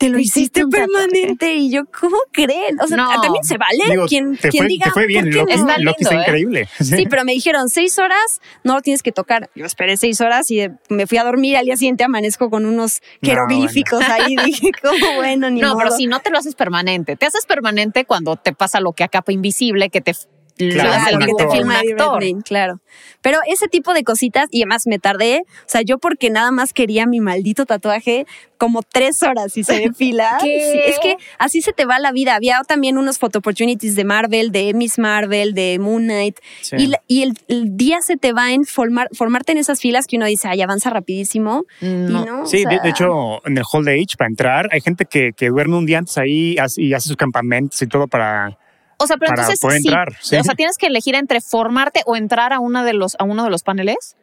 [0.00, 2.80] te lo Te hiciste permanente y yo, ¿cómo creen?
[2.82, 3.20] O sea, No.
[3.20, 5.52] también se vale Digo, quien, te, quien fue, diga, te fue bien, ¿por qué Loki,
[5.52, 5.68] no?
[5.68, 6.24] Está Loki está lindo, ¿eh?
[6.26, 6.68] increíble.
[6.80, 9.50] Sí, pero me dijeron seis horas, no lo tienes que tocar.
[9.54, 11.58] Yo esperé seis horas y me fui a dormir.
[11.58, 14.36] Al día siguiente amanezco con unos No, jeroglíficos ahí.
[14.42, 15.50] Dije, ¿cómo bueno?
[15.50, 17.16] Ni no, pero si no te lo haces permanente.
[17.16, 20.14] Te haces permanente cuando te pasa lo que a capa invisible, que te
[20.60, 22.20] lo Claro, hace el de Eddie actor.
[22.20, 22.80] Redmayne, claro.
[23.22, 26.72] Pero ese tipo de cositas, y además me tardé, o sea, yo porque nada más
[26.72, 30.38] quería mi maldito tatuaje como tres horas y se de fila.
[30.44, 32.34] Es que así se te va la vida.
[32.34, 36.38] Había también unos photo opportunities de Marvel, de Miss Marvel, de Moon Knight.
[36.60, 36.76] Sí.
[37.06, 40.26] Y, el, el día se te va en formar, formarte en esas filas que uno
[40.26, 41.64] dice, ay, avanza rapidísimo.
[41.80, 42.42] Y No.
[42.42, 45.48] o Sí, de, de hecho, en el Hold Age, para entrar, hay gente que, que
[45.48, 48.58] duerme un día antes ahí y hace sus campamentos y todo para...
[49.00, 50.36] O sea, pero para entonces poder sí, entrar, sí.
[50.36, 53.42] o sea, tienes que elegir entre formarte o entrar a una de los a uno
[53.42, 54.16] de los paneles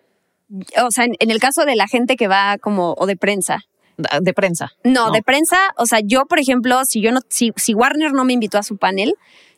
[0.83, 3.65] o sea, en, en el caso de la gente que va como, o de prensa,
[3.97, 4.73] de prensa.
[4.83, 5.11] No, No.
[5.11, 8.33] de prensa, o sea, yo, por ejemplo, si yo no, si, si Warner no me
[8.33, 9.15] invitó a su panel,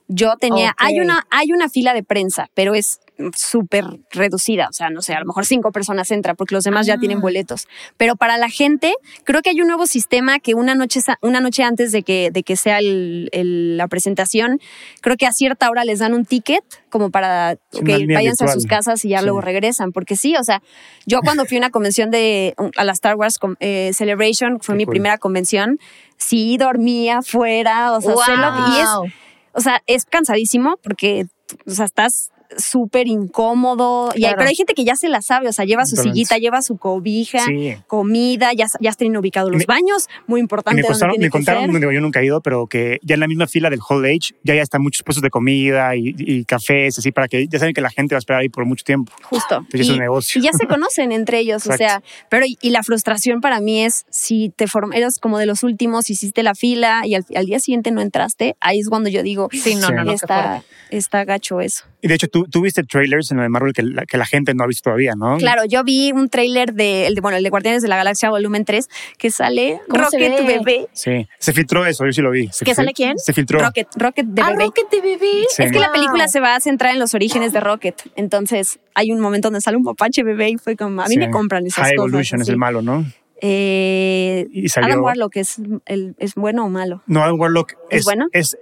[0.08, 3.00] yo tenía, hay una, hay una fila de prensa, pero es
[3.36, 6.86] súper reducida, o sea, no sé, a lo mejor cinco personas entran porque los demás
[6.88, 7.00] ya Ah.
[7.00, 7.68] tienen boletos.
[7.98, 8.94] Pero para la gente,
[9.26, 12.44] creo que hay un nuevo sistema que una noche, una noche antes de que, de
[12.44, 14.60] que sea el- el- la presentación,
[15.02, 18.18] creo que a cierta hora les dan un ticket como para Sí, ok, una línea
[18.20, 19.26] váyanse a sus casas y ya Sí.
[19.26, 20.62] luego regresan, porque sí, o sea,
[21.06, 24.78] yo cuando fui a una convención de a la Star Wars eh, Celebration, fue Qué
[24.78, 24.94] mi cool.
[24.94, 25.78] primera convención,
[26.18, 29.06] sí dormía afuera, o sea, sé lo- y es, Wow.
[29.54, 31.26] o sea, es cansadísimo porque,
[31.68, 34.12] o sea, estás súper incómodo.
[34.16, 36.38] Y hay- pero hay gente que ya se la sabe, o sea, lleva su sillita,
[36.38, 37.76] lleva su cobija, Sí.
[37.88, 40.82] comida, ya, ya tienen ubicados los Me- baños, muy Y importante.
[40.82, 43.48] me, tiene me contaron, digo, yo nunca he ido, pero que ya en la misma
[43.48, 47.12] fila del Hold Age ya, ya están muchos puestos de comida y, y cafés, así,
[47.12, 49.12] para que ya saben que la gente va a esperar ahí por mucho tiempo.
[49.24, 49.58] Justo.
[49.58, 50.40] Entonces es un negocio.
[50.42, 53.84] y ya se conocen entre ellos, o sea, pero y, y la frustración para mí
[53.84, 57.46] es si te form, eras como de los últimos, hiciste la fila y al, al
[57.46, 59.94] día siguiente no entraste, ahí es cuando yo digo, Sí, no, Sí.
[59.94, 61.84] no, no, está, está gacho eso.
[62.02, 64.26] Y de hecho, tú, tú viste trailers en lo de Marvel que la, que la
[64.26, 65.38] gente no ha visto todavía, ¿no?
[65.38, 68.30] Claro, yo vi un tráiler de, el de, bueno, el de Guardianes de la Galaxia
[68.30, 70.60] volumen 3, que sale ¿Cómo se Rocket ve?
[70.60, 70.88] bebé.
[70.94, 71.28] Sí.
[71.40, 72.48] Se filtró eso, yo sí lo vi.
[72.54, 73.18] Se ¿Que fil- sale quién?
[73.20, 73.60] Se filtró.
[73.60, 74.64] Rocket, Rocket de Ah, bebé.
[74.68, 75.32] Rocket de bebé.
[75.50, 75.64] Sí.
[75.64, 77.96] Es que la película se va a centrar en los orígenes de Rocket.
[78.16, 81.20] Entonces, hay un momento donde sale un mapache bebé y fue como, a mí Sí.
[81.20, 82.10] me compran esas High cosas.
[82.14, 83.06] Evolution es el malo, ¿no?
[83.42, 87.02] Eh, Y salió- Adam Warlock es, el, es bueno o malo.
[87.08, 88.28] No, Adam Warlock ¿Es bueno?
[88.32, 88.58] es-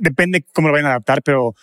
[0.00, 1.54] depende cómo lo vayan a adaptar, pero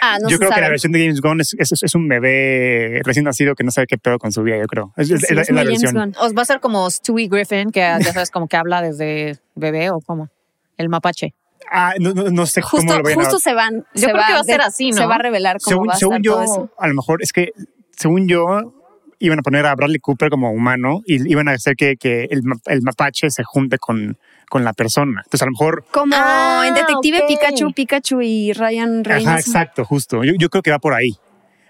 [0.00, 2.08] Ah, no yo se creo que la versión de James Gunn es, es, es un
[2.08, 4.92] bebé recién nacido que no sabe qué pedo con su vida, yo creo.
[4.96, 5.94] Es, Sí, es la, es es la versión.
[5.94, 6.14] Gunn.
[6.18, 9.90] Os va a ser como Stewie Griffin, que ya sabes, como que habla desde bebé
[9.90, 10.28] o como
[10.76, 11.34] el mapache.
[11.70, 13.74] Ah, no, no, no sé Justo, cómo lo vayan a justo se van.
[13.74, 14.96] Yo se creo que va a ser así, ¿no?
[14.98, 16.70] Se va a revelar cómo Según, va a según estar yo, todo eso.
[16.78, 17.52] a lo mejor es que,
[17.96, 18.74] según yo,
[19.18, 22.42] iban a poner a Bradley Cooper como humano y iban a hacer que, que el,
[22.66, 25.20] el mapache se junte con, con la persona.
[25.24, 25.84] Entonces, a lo mejor.
[25.90, 27.26] Como Ah, en Detective ok.
[27.28, 29.46] Pikachu, Pikachu y Ryan Ajá, Reynolds.
[29.46, 30.24] exacto, justo.
[30.24, 31.16] Yo, yo creo que va por ahí.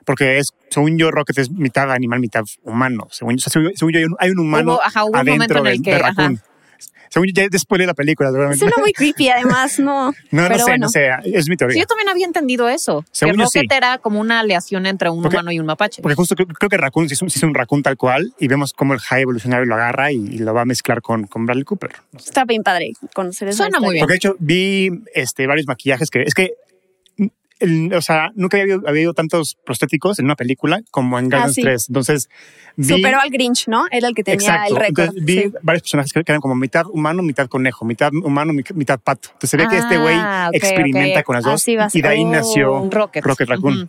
[0.04, 3.06] Porque es, según yo, Rocket es mitad animal, mitad humano.
[3.10, 5.16] Según, yo- o sea, según, yo, hay un, hay un humano Hubo- ajá, hubo un
[5.16, 6.12] adentro momento en el de- que, de ajá.
[7.14, 8.58] Según yo, ya después de la película, seguramente.
[8.58, 10.10] Suena muy creepy, además, no.
[10.30, 10.86] No, no Pero sé, bueno.
[10.86, 11.08] no sé.
[11.24, 11.80] Es mi Sí, teoría.
[11.80, 13.04] yo también había entendido eso.
[13.12, 13.58] Según que yo, sí.
[13.60, 16.02] Rocket era como una aleación entre un Porque- humano y un mapache.
[16.02, 18.34] Porque justo creo, creo que Raccoon sí es, un, sí es un Raccoon tal cual
[18.38, 21.26] y vemos cómo el High evolucionario lo agarra y, y lo va a mezclar con,
[21.26, 21.92] con Bradley Cooper.
[22.16, 24.02] Está bien padre conocer esa Suena muy bien.
[24.02, 26.50] Porque de hecho vi este, varios maquillajes que es que,
[27.60, 31.54] el- o sea, nunca había, había habido tantos prostéticos en una película como en Guardians
[31.54, 31.62] sí.
[31.62, 31.88] 3.
[31.88, 32.28] Entonces,
[32.76, 33.84] vi, Superó al Grinch, ¿no?
[33.90, 34.74] Era el que tenía exacto.
[34.74, 35.04] el récord.
[35.04, 35.52] Entonces, vi sí.
[35.62, 39.28] varios personajes que eran como mitad humano, mitad conejo, mitad humano, mi- mitad pato.
[39.32, 41.24] Entonces se ve que este güey Ah, ok, experimenta ok.
[41.26, 42.26] con las dos Así y de ahí ser.
[42.30, 42.90] nació Oh.
[42.90, 43.24] Rocket.
[43.24, 43.82] Raccoon.
[43.82, 43.88] Ujú.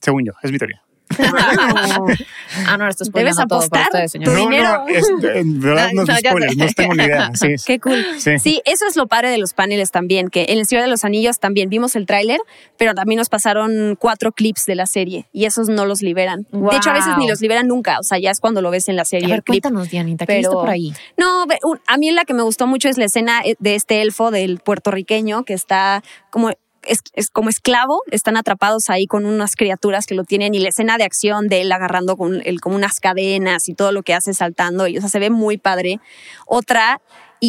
[0.00, 0.82] Según yo, es mi teoría.
[2.66, 4.28] ah, no, esto es Debes todo para apostar ustedes, señor.
[4.28, 4.84] tu No, dinero.
[4.84, 6.56] no, es, en verdad no, No, es ya spoiler, sé.
[6.56, 7.30] no tengo ni idea.
[7.34, 8.04] Sí, Qué cool.
[8.18, 8.38] Sí.
[8.38, 8.62] Sí.
[8.64, 11.38] eso es lo padre de los paneles también, que en el Señor de los Anillos
[11.38, 12.40] también vimos el tráiler,
[12.76, 16.46] pero también nos pasaron cuatro clips de la serie y esos no los liberan.
[16.52, 17.18] De hecho, a veces Wow.
[17.18, 19.26] ni los liberan nunca, o sea, ya es cuando lo ves en la serie.
[19.26, 19.62] A ver, el clip.
[19.62, 20.92] cuéntanos, Dianita, ¿qué Pero- viste por ahí?
[21.16, 21.44] No,
[21.86, 24.58] a mí la que me gustó mucho es la escena eh, de este elfo del
[24.58, 26.50] puertorriqueño que está como
[26.86, 30.98] es, como esclavo, están atrapados ahí con unas criaturas que lo tienen y la escena
[30.98, 34.34] de acción de él agarrando con el, como unas cadenas y todo lo que hace
[34.34, 36.00] saltando y o sea, se ve muy padre.
[36.46, 37.00] Otra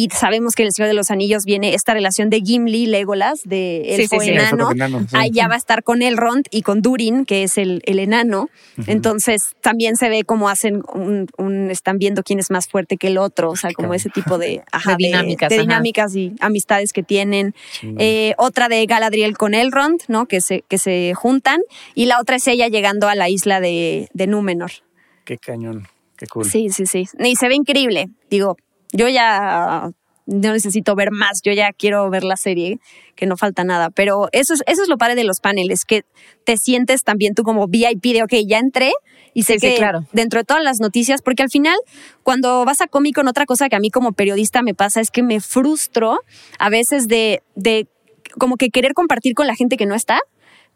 [0.04, 3.42] y sabemos que en el Señor de los Anillos viene esta relación de Gimli Legolas
[3.44, 4.32] de Sí, elfo sí, sí.
[4.32, 4.70] enano.
[4.72, 5.06] Sí.
[5.14, 8.48] Ahí ya va a estar con Elrond y con Durin, que es el, el enano.
[8.86, 13.08] Entonces también se ve cómo hacen un, un- están viendo quién es más fuerte que
[13.08, 16.92] el otro, o sea, como ese tipo de, ajá, De dinámicas, de dinámicas y amistades
[16.92, 17.54] que tienen.
[17.98, 20.26] Eh, otra de Galadriel con Elrond, ¿no?
[20.26, 21.60] Que se, que se juntan.
[21.94, 24.70] Y la otra es ella llegando a la isla de, de Númenor.
[25.24, 26.44] Qué cañón, qué cool.
[26.44, 27.06] Sí, sí, sí.
[27.18, 28.08] Y se ve increíble.
[28.30, 28.56] Digo,
[28.92, 29.90] yo ya
[30.26, 32.80] no necesito ver más, yo ya quiero ver la serie,
[33.14, 33.90] que no falta nada.
[33.90, 36.04] Pero eso es, eso es lo padre de los paneles, que
[36.44, 38.92] te sientes también tú como VIP de, ok, ya entré
[39.34, 40.04] y sé Sí, sí, que claro.
[40.12, 41.76] dentro de todas las noticias, porque al final,
[42.22, 45.10] cuando vas a Comic Con, otra cosa que a mí como periodista me pasa es
[45.10, 46.18] que me frustro
[46.58, 47.86] a veces de, de
[48.38, 50.20] como que querer compartir con la gente que no está.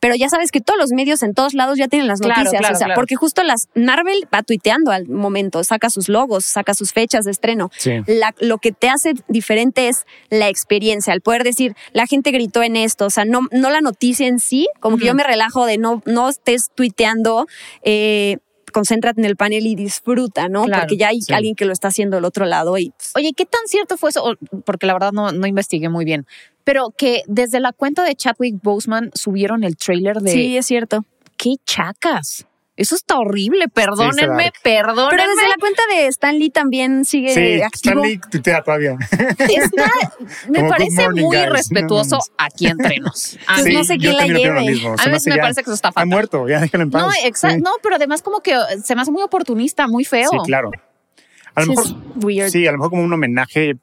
[0.01, 2.61] Pero ya sabes que todos los medios en todos lados ya tienen las Claro, noticias,
[2.61, 2.99] claro, o sea, claro.
[2.99, 7.31] porque justo las Marvel va tuiteando al momento, saca sus logos, saca sus fechas de
[7.31, 7.71] estreno.
[7.77, 7.93] Sí.
[8.07, 12.63] La- lo que te hace diferente es la experiencia, el poder decir, la gente gritó
[12.63, 15.67] en esto, o sea, no, no la noticia en sí, como que yo me relajo
[15.67, 17.47] de no, no estés tuiteando,
[17.83, 18.39] eh,
[18.73, 20.65] concéntrate en el panel y disfruta, ¿no?
[20.65, 21.33] Claro, Porque ya hay sí.
[21.33, 24.37] alguien que lo está haciendo del otro lado y Oye, ¿qué tan cierto fue eso?
[24.65, 26.25] Porque la verdad no, no investigué muy bien.
[26.65, 31.05] Pero que desde la cuenta de Chadwick Boseman subieron el trailer de sí, es cierto.
[31.37, 32.47] qué chacas.
[32.77, 33.69] Eso está horrible.
[33.69, 35.11] Perdónenme, perdónenme.
[35.11, 38.01] Pero desde la cuenta de Stan Lee también sigue Sí, activo.
[38.01, 38.97] Stanley tuitea todavía.
[39.39, 39.91] Está,
[40.49, 41.51] me Como parece muy guys.
[41.51, 43.37] respetuoso No, aquí entre nos.
[43.47, 44.61] A Pues no sé quién la lleve.
[44.63, 44.95] mismo.
[44.99, 46.09] a mí me ya- parece que eso está fatal.
[46.09, 47.03] muerto, ya déjalo en paz.
[47.03, 47.57] No, exacto.
[47.57, 47.63] Sí.
[47.63, 50.31] No, pero además como que se me hace muy oportunista, muy feo.
[50.31, 50.71] Sí, claro.
[51.55, 52.49] A lo Sí, mejor, es weird.
[52.51, 53.75] sí, a lo mejor como un homenaje,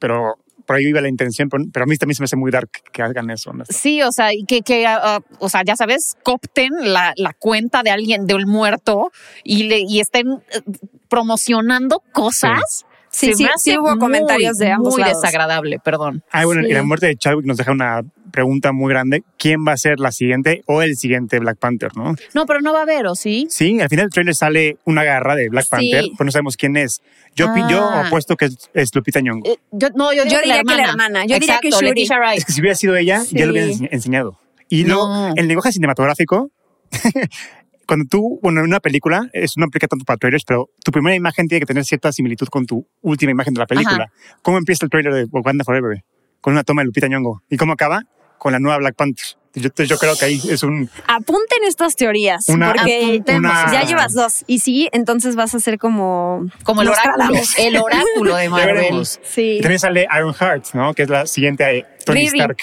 [0.00, 0.36] pero
[0.68, 3.00] por ahí iba la intención, pero, a mí también se me hace muy dark que
[3.00, 3.50] hagan eso.
[3.70, 7.88] Sí, o sea, que, que ah, ah, o sea, ya sabes, copten la, cuenta de
[7.88, 9.10] alguien, de un muerto,
[9.44, 10.60] y, le, y estén eh,
[11.08, 12.84] promocionando cosas.
[13.10, 15.20] Sí, sí hace hubo muy, comentarios de ambos Muy lados.
[15.22, 16.22] desagradable, perdón.
[16.30, 16.68] Ah, bueno, Sí.
[16.70, 19.24] y la muerte de Chadwick nos deja una pregunta muy grande.
[19.38, 22.14] ¿Quién va a ser la siguiente o el siguiente Black Panther, no?
[22.34, 23.46] No, pero no va a haber, ¿o sí?
[23.50, 25.70] Sí, al final del trailer sale una garra de Black Sí.
[25.70, 27.00] Panther, pero no sabemos quién es.
[27.34, 28.06] Yo, pi- yo Ah.
[28.06, 29.42] apuesto que es, es Lupita Nyong'o.
[29.46, 31.24] Eh, yo, no, yo, Yo que diría que la hermana.
[31.24, 32.02] Yo diría que Exacto, Shuri.
[32.36, 33.36] Es que si hubiera sido ella, Sí.
[33.36, 34.38] ya lo hubieran ense- enseñado.
[34.68, 35.32] Y luego, No.
[35.34, 36.50] el lenguaje cinematográfico,
[37.88, 41.16] cuando tú, bueno, en una película, es no aplica tanto para trailers, pero tu primera
[41.16, 44.12] imagen tiene que tener cierta similitud con tu última imagen de la película.
[44.42, 46.04] ¿Cómo empieza el trailer de Wakanda Forever?
[46.42, 47.42] Con una toma de Lupita Nyong'o.
[47.48, 48.02] ¿Y cómo acaba?
[48.36, 49.24] Con la nueva Black Panther.
[49.54, 50.90] Yo, entonces yo creo que ahí es un...
[51.06, 54.44] Apunten estas teorías, Una- porque ya llevas dos.
[54.46, 56.46] Y sí, entonces vas a ser como...
[56.64, 59.06] Como el oráculo, el oráculo de Marvel.
[59.06, 60.92] Sí, Y también sale Iron Heart, ¿no?
[60.92, 62.58] Que es la siguiente a Tony Riri, Stark.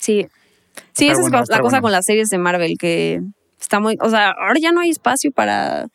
[0.00, 0.26] sí.
[0.92, 1.06] sí.
[1.06, 1.82] Esa bueno, es la cosa bueno.
[1.82, 3.20] con las series de Marvel, que
[3.60, 3.98] está muy...
[4.00, 5.88] O sea, ahora ya no hay espacio para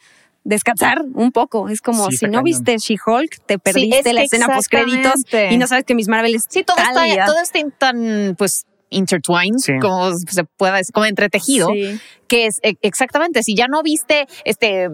[0.44, 1.70] descansar un poco.
[1.70, 2.44] Es como, Sí, si no cañón.
[2.46, 6.36] viste She-Hulk, te perdiste es la escena post créditos y no sabes que Miss Marvel
[6.36, 9.74] es Sí, todo tal está, y todo está tan, pues, intertwined, Sí.
[9.82, 12.00] como se pueda decir, como entretejido, Sí.
[12.28, 14.88] que es e- exactamente, si ya no viste este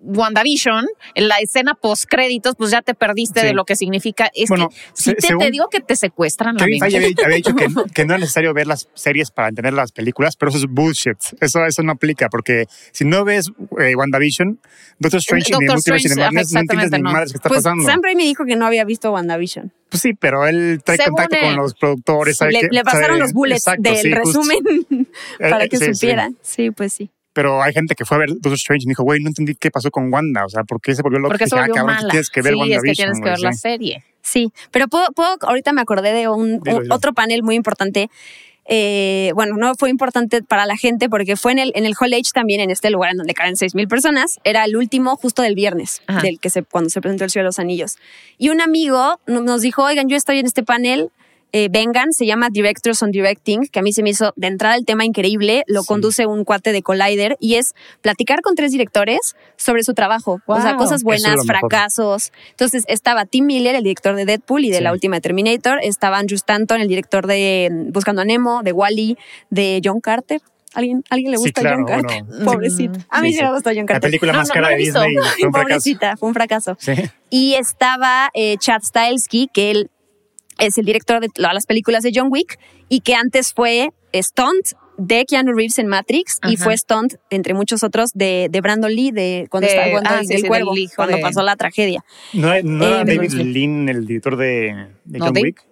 [0.00, 3.46] WandaVision, en la escena post créditos, pues ya te perdiste Sí.
[3.46, 4.30] de lo que significa.
[4.34, 6.84] Es Bueno, que si se- te, te digo que te secuestran la mente.
[6.84, 10.36] Había, había dicho que, que no es necesario ver las series para entender las películas,
[10.36, 11.18] pero eso es bullshit.
[11.40, 13.50] Eso, eso no aplica, porque si no ves
[13.80, 14.60] eh, WandaVision,
[14.98, 17.12] Doctor Strange y Doctor ni Multiverse Strange, ajá, no entiendes ni no.
[17.12, 17.84] madres qué está Pues pasando.
[17.84, 19.72] Sam Raimi dijo que no había visto WandaVision.
[19.92, 21.54] Pues sí, pero él trae Según contacto él.
[21.54, 22.36] con los productores.
[22.38, 24.58] sabe Le, que- le pasaron sabe- los bullets Exacto, del sí, resumen
[25.38, 25.94] para Eh, que sí, sí.
[25.94, 26.30] supiera.
[26.40, 27.10] Sí, pues sí.
[27.34, 29.70] Pero hay gente que fue a ver Doctor Strange y dijo, güey, no entendí qué
[29.70, 30.44] pasó con Wanda.
[30.44, 31.30] O sea, ¿por qué se volvió loco?
[31.32, 32.08] Porque se ah, volvió cabrón, mala.
[32.08, 32.82] Tienes que ver sí, es WandaVision.
[32.84, 34.04] que tienes que ver la serie.
[34.22, 36.94] Sí, pero puedo, puedo ahorita me acordé de un, Dilo, un- dilo.
[36.94, 38.08] otro panel muy importante.
[38.66, 42.12] Eh, bueno, no fue importante para la gente porque fue en el, en el Hall
[42.14, 44.38] H también, en este lugar en donde caen seis mil personas.
[44.44, 46.20] Era el último justo del viernes, Ajá.
[46.22, 47.96] del que se, cuando se presentó el Cielo de los Anillos.
[48.38, 51.10] Y un amigo no- nos dijo, oigan, yo estoy en este panel,
[51.52, 54.74] eh, vengan, se llama Directors on Directing, que a mí se me hizo de entrada
[54.76, 55.86] el tema increíble, lo Sí.
[55.88, 60.60] conduce un cuate de Collider y es platicar con tres directores sobre su trabajo, o
[60.60, 62.32] sea, cosas es buenas, fracasos.
[62.50, 64.82] Entonces estaba Tim Miller, el director de Deadpool y de Sí.
[64.82, 68.72] la última de Terminator, estaba Andrew Stanton, el director de mm, Buscando a Nemo, de
[68.72, 69.18] Wally,
[69.50, 70.40] de John Carter.
[70.74, 72.24] ¿Alguien, ¿alguien le Sí, gusta claro, John Carter?
[72.24, 72.44] bueno.
[72.50, 72.98] Pobrecito.
[73.10, 73.44] A mí Sí, sí, sí.
[73.44, 74.00] me gustó John La Carter.
[74.08, 74.84] película No, más no, cara no de la.
[74.84, 75.68] Disney fue un fracaso.
[75.68, 76.76] Pobrecita, fue un fracaso.
[76.80, 76.92] Sí.
[77.28, 79.90] Y estaba eh, Chad Stahelski, que él
[80.58, 84.72] es el director de todas las películas de John Wick y que antes fue stunt
[84.98, 86.64] de Keanu Reeves en Matrix y Ajá.
[86.64, 90.26] fue stunt, entre muchos otros, de, de Brandon Lee, de cuando De- estaba ah, el,
[90.26, 92.04] sí, sí, cuervo, del cuando de- pasó la tragedia.
[92.34, 93.32] ¿No, no era Eh, David.
[93.32, 95.64] Lean el director de, de No, John Dave- Wick?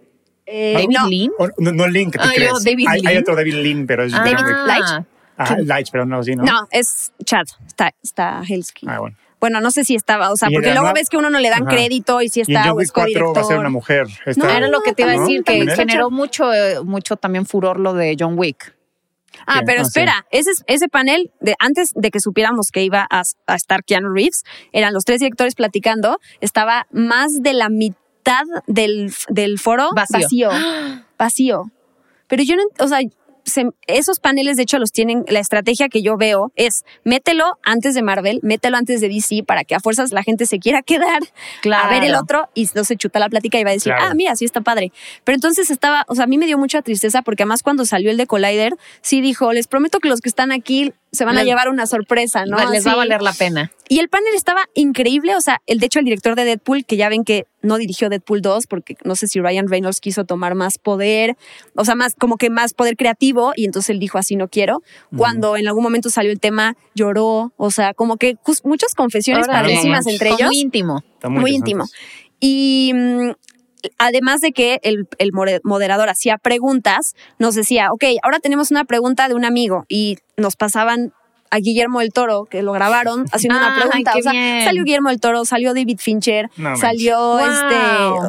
[0.46, 1.30] Eh, David no, Lean.
[1.58, 2.64] No, no que te Ah, yo, crees.
[2.64, 4.56] David hay, hay otro David Lean, pero es Ah, de John Wick.
[4.66, 5.06] Light.
[5.36, 6.42] Ajá, Light, pero no, sí, ¿no?
[6.42, 8.86] no, es Chad Sta- Stahelski.
[8.88, 9.16] Ah, bueno.
[9.40, 11.38] Bueno, no sé si estaba, o sea, Y porque en luego ves que uno no
[11.38, 11.70] le dan Ajá.
[11.74, 14.06] crédito y si Y en está Wick es 4 va a ser una mujer.
[14.36, 15.76] No, Era lo que te iba a no, decir, que también.
[15.76, 16.50] generó mucho,
[16.84, 18.76] mucho también furor lo de John Wick.
[19.46, 19.88] Ah, pero Ah, sí.
[19.88, 24.12] espera, ese, ese panel, de, antes de que supiéramos que iba a, a estar Keanu
[24.12, 30.48] Reeves, eran los tres directores platicando, estaba más de la mitad del, del foro Vacío.
[30.50, 30.50] vacío.
[31.18, 31.62] Vacío.
[32.26, 33.00] Pero yo no, o sea,
[33.50, 37.94] se- esos paneles de hecho los tienen, la estrategia que yo veo es mételo antes
[37.94, 41.20] de Marvel, mételo antes de DC para que a fuerzas la gente se quiera quedar
[41.60, 41.88] Claro.
[41.88, 44.08] a ver el otro y no se chuta la plática y va a decir, Claro.
[44.10, 44.92] ah, mira, sí está padre.
[45.24, 48.10] Pero entonces estaba, o sea, a mí me dio mucha tristeza porque además cuando salió
[48.10, 51.42] el de Collider, sí dijo, les prometo que los que están aquí se van a
[51.42, 52.56] llevar una sorpresa, ¿no?
[52.70, 53.72] Les va a valer la pena.
[53.88, 56.96] Y el panel estaba increíble, o sea, el de hecho el director de Deadpool, que
[56.96, 60.54] ya ven que no dirigió Deadpool 2 porque no sé si Ryan Reynolds quiso tomar
[60.54, 61.36] más poder,
[61.74, 64.82] o sea, más como que más poder creativo y entonces él dijo así no quiero.
[65.16, 69.80] Cuando en algún momento salió el tema lloró, o sea, como que muchas confesiones Órale.
[70.06, 71.02] entre ellos Muy íntimo.
[71.14, 71.70] Está muy, interesante.
[71.70, 71.84] íntimo.
[72.38, 73.30] Y mm,
[73.98, 75.30] además de que el, el
[75.64, 80.56] moderador hacía preguntas, nos decía, ok, ahora tenemos una pregunta de un amigo y nos
[80.56, 81.12] pasaban
[81.52, 84.12] a Guillermo del Toro, que lo grabaron, haciendo una Ay, pregunta.
[84.12, 84.64] qué O sea, bien.
[84.64, 86.80] salió Guillermo del Toro, salió David Fincher, No manches.
[86.80, 87.40] salió Wow.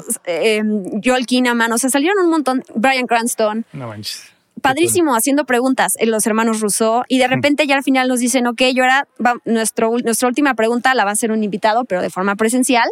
[0.10, 0.64] este eh,
[1.04, 4.24] Joel Kinnaman, o sea, salieron un montón, Brian Cranston, No manches.
[4.62, 8.48] padrísimo haciendo preguntas en los hermanos Rousseau y de repente ya al final nos dicen,
[8.48, 12.02] ok, yo ahora va- nuestro, nuestra última pregunta la va a hacer un invitado, pero
[12.02, 12.90] de forma presencial.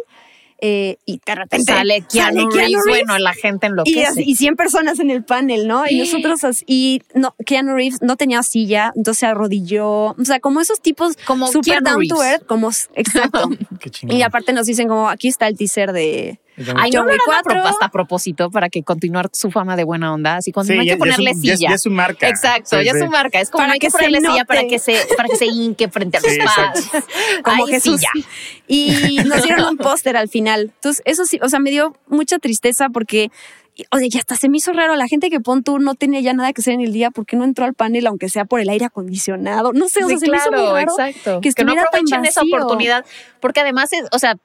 [0.60, 2.84] Eh, y de repente Sale Keanu, sale Reeves.
[2.86, 4.06] Bueno, la gente y, enloquece.
[4.06, 5.84] así- y 100 personas en el panel, ¿no?
[5.88, 10.40] Y nosotros así, y no, Keanu Reeves no tenía silla, entonces se arrodilló, o sea,
[10.40, 12.32] como esos tipos Como super Keanu down to Reeves.
[12.32, 13.50] earth, como exacto.
[13.80, 16.38] Qué y aparte nos dicen como aquí está el teaser de
[16.76, 17.42] Ay, 4.
[17.44, 20.36] pro- hasta a propósito para que continuar su fama de buena onda.
[20.36, 21.68] Así con Sí, no hay ya- que ponerle ya es un- ya es- silla.
[21.70, 22.28] ya es su marca.
[22.28, 23.04] Exacto, Sí, ya es sí.
[23.04, 23.40] su marca.
[23.40, 25.36] Es como Para no hay que, que se ponerle silla para que se, para que
[25.36, 26.90] se hinque frente a los Sí, padres.
[27.44, 28.00] como Ay, Jesús.
[28.00, 28.28] sí, ya.
[28.66, 30.72] Y nos dieron un póster al final.
[30.74, 33.30] Entonces, eso sí, o sea, me dio mucha tristeza porque,
[33.90, 34.94] o sea, ya hasta se me hizo raro.
[34.96, 37.36] La gente que pon tú no tenía ya nada que hacer en el día porque
[37.36, 39.72] no entró al panel, aunque sea por el aire acondicionado.
[39.72, 40.92] No sé, o sea, Sí, se me hizo muy claro, raro.
[40.92, 41.40] exacto.
[41.40, 43.04] que Que, no estuviera tan aprovechen esa oportunidad.
[43.40, 44.36] Porque además, es, o sea,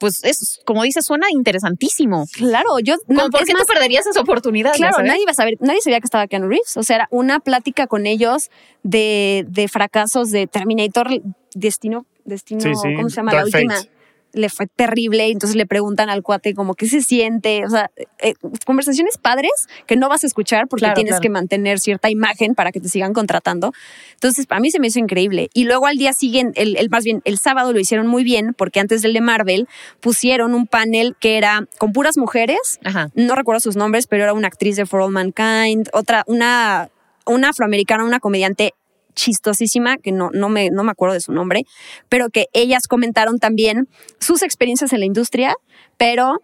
[0.00, 2.24] pues es, como dices, suena interesantísimo.
[2.32, 4.72] Claro, yo no, ¿Por es qué más, tú perderías esa oportunidad?
[4.72, 6.76] Claro, nadie iba a saber, nadie sabía que estaba Keanu Reeves.
[6.78, 8.50] O sea, era una plática con ellos
[8.82, 11.08] de, de fracasos de Terminator,
[11.54, 13.32] Destino, Destino, Sí, sí, ¿cómo se llama?
[13.32, 13.76] Dark la última.
[13.76, 13.99] Fate.
[14.32, 17.90] Le fue terrible, entonces le preguntan al cuate como qué se siente, o sea,
[18.20, 19.50] eh, conversaciones padres
[19.86, 21.22] que no vas a escuchar porque Claro, tienes claro.
[21.22, 23.72] que mantener cierta imagen para que te sigan contratando.
[24.14, 25.50] Entonces, para mí se me hizo increíble.
[25.54, 28.54] Y luego al día siguiente, el, el- más bien el sábado lo hicieron muy bien
[28.54, 29.68] porque antes del de Marvel
[30.00, 33.08] pusieron un panel que era con puras mujeres Ajá.
[33.14, 36.88] no recuerdo sus nombres, pero era una actriz de For All Mankind, otra, una,
[37.26, 38.74] una afroamericana, una comediante
[39.20, 41.62] chistosísima, que no, no, me, no me acuerdo de su nombre,
[42.08, 45.54] pero que ellas comentaron también sus experiencias en la industria,
[45.96, 46.38] pero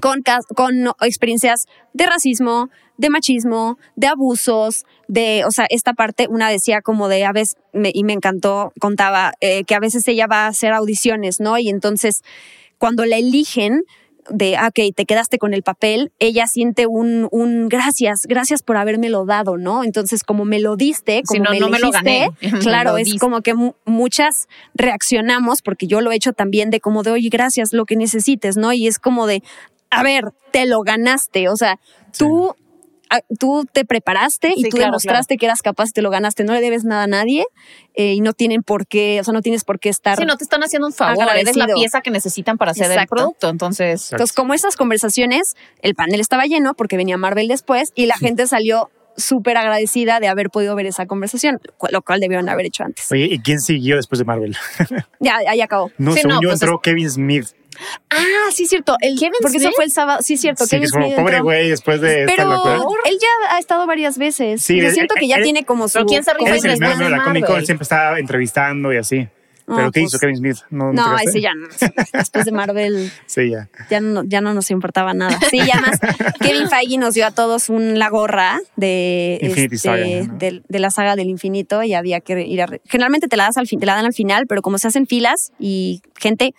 [0.00, 0.22] con,
[0.56, 6.82] con experiencias de racismo, de machismo, de abusos, de, o sea, esta parte, una decía
[6.82, 10.48] como de a veces, y me encantó, contaba eh, que a veces ella va a
[10.48, 11.56] hacer audiciones, ¿no?
[11.58, 12.22] Y entonces,
[12.78, 13.82] cuando la eligen,
[14.30, 18.76] de, ah, ok, te quedaste con el papel, ella siente un, un gracias, gracias por
[18.76, 19.82] habérmelo dado, ¿no?
[19.84, 22.28] Entonces, como me lo diste, Si como no, me no me lo gané.
[22.60, 23.18] Claro, lo es diste.
[23.20, 27.28] como que mu- muchas reaccionamos, porque yo lo he hecho también de como de, oye,
[27.30, 28.72] gracias, lo que necesites, ¿no?
[28.72, 29.42] Y es como de,
[29.90, 31.78] a ver, te lo ganaste, o sea,
[32.16, 32.54] tú,
[33.38, 36.44] tú te preparaste y Sí, tú claro, demostraste que eras capaz y te lo ganaste,
[36.44, 37.46] no le debes nada a nadie
[37.94, 40.18] eh, y no tienen por qué, o sea, no tienes por qué estar...
[40.18, 41.74] Si no te están haciendo un favor, eres la Agradecido.
[41.76, 43.48] pieza que necesitan para hacer el producto.
[43.48, 48.16] Entonces, Entonces, como esas conversaciones, el panel estaba lleno porque venía Marvel después y la
[48.16, 51.60] gente salió súper agradecida de haber podido ver esa conversación,
[51.90, 53.12] lo cual debieron haber hecho antes.
[53.12, 54.56] Oye, ¿y quién siguió después de Marvel?
[55.20, 55.90] Ya, ahí acabó.
[55.98, 57.46] No, Sí, según no, yo pues entró Kevin Smith.
[58.10, 58.96] Ah, sí, cierto.
[59.00, 60.20] El, ¿Kevin porque eso fue el sábado.
[60.22, 60.64] Sí, cierto.
[60.64, 62.52] Sí, Kevin que es como Smith pobre güey después de Pero
[63.04, 64.62] él ya ha estado varias veces.
[64.62, 65.94] Sí, Yo él- siento que ya él- tiene como su.
[65.94, 66.60] Pero ¿quién se es primero
[66.98, 69.28] de la de Comic Con, siempre estaba entrevistando y así.
[69.64, 70.56] No, ¿Pero qué pues- hizo Kevin Smith?
[70.70, 71.68] No, No, te ese ya no.
[72.12, 73.68] Después de Marvel Sí, ya.
[73.90, 75.38] ya no, ya no nos importaba nada.
[75.50, 76.00] Sí, ya más.
[76.40, 80.34] Kevin Feige nos dio a todos un, la gorra de, Infinity este, Saga, ¿no?
[80.38, 82.66] de, de la saga del infinito y había que ir a.
[82.86, 85.06] Generalmente te la, das al fin, te la dan al final, pero como se hacen
[85.06, 86.54] filas y gente.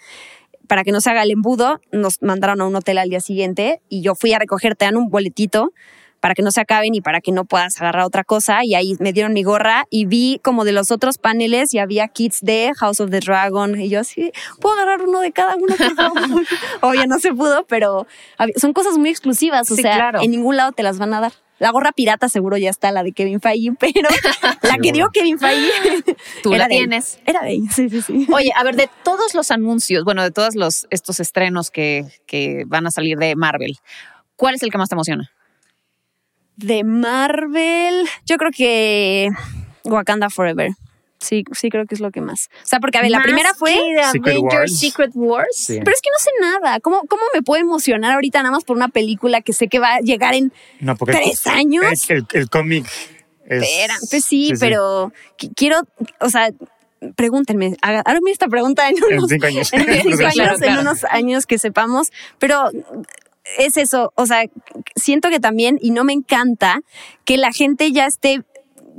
[0.73, 3.79] Para que no se haga el embudo, nos mandaron a un hotel al día siguiente
[3.89, 5.71] y yo fui a recoger, te dan un boletito
[6.19, 8.63] para que no se acaben y para que no puedas agarrar otra cosa.
[8.65, 12.07] Y ahí me dieron mi gorra y vi como de los otros paneles y había
[12.07, 13.79] kits de House of the Dragon.
[13.79, 15.75] Y yo así, ¿puedo agarrar uno de cada uno?
[16.81, 18.07] Obvio, no se pudo, pero
[18.55, 19.69] son cosas muy exclusivas.
[19.69, 20.21] O Sí, sea, claro.
[20.23, 21.33] en ningún lado te las van a dar.
[21.63, 24.09] La gorra pirata seguro ya está, la de Kevin Feige, pero
[24.63, 25.71] la que dio Kevin Feige
[26.43, 26.79] Tú era la de él.
[26.81, 27.19] tienes.
[27.25, 28.27] Era de él, sí, sí, sí.
[28.33, 32.65] Oye, a ver, de todos los anuncios, bueno, de todos los estos estrenos que, que
[32.67, 33.77] van a salir de Marvel,
[34.35, 35.31] ¿cuál es el que más te emociona?
[36.57, 39.29] De Marvel, yo creo que
[39.85, 40.71] Wakanda Forever.
[41.23, 42.49] Sí, sí creo que es lo que más.
[42.63, 43.71] O sea, porque a ver, la primera fue...
[43.71, 44.79] de Secret Avengers Wars.
[44.79, 45.47] Secret Wars.
[45.55, 45.79] Sí.
[45.79, 46.79] Pero es que no sé nada.
[46.81, 49.95] ¿Cómo, ¿Cómo me puedo emocionar ahorita nada más por una película que sé que va
[49.95, 51.85] a llegar en No, porque tres años?
[51.91, 52.85] es que el, el cómic
[53.45, 53.63] es.
[53.63, 55.81] Espera, pues sí, pero qui- quiero,
[56.19, 56.49] o sea,
[57.15, 59.69] pregúntenme, haga- háganme esta pregunta en En unos, cinco años.
[59.73, 60.73] en cinco Claro, años, claro.
[60.73, 62.69] en unos años que sepamos, pero
[63.57, 64.45] es eso, o sea,
[64.95, 66.79] siento que también, y no me encanta,
[67.25, 68.43] que la gente ya esté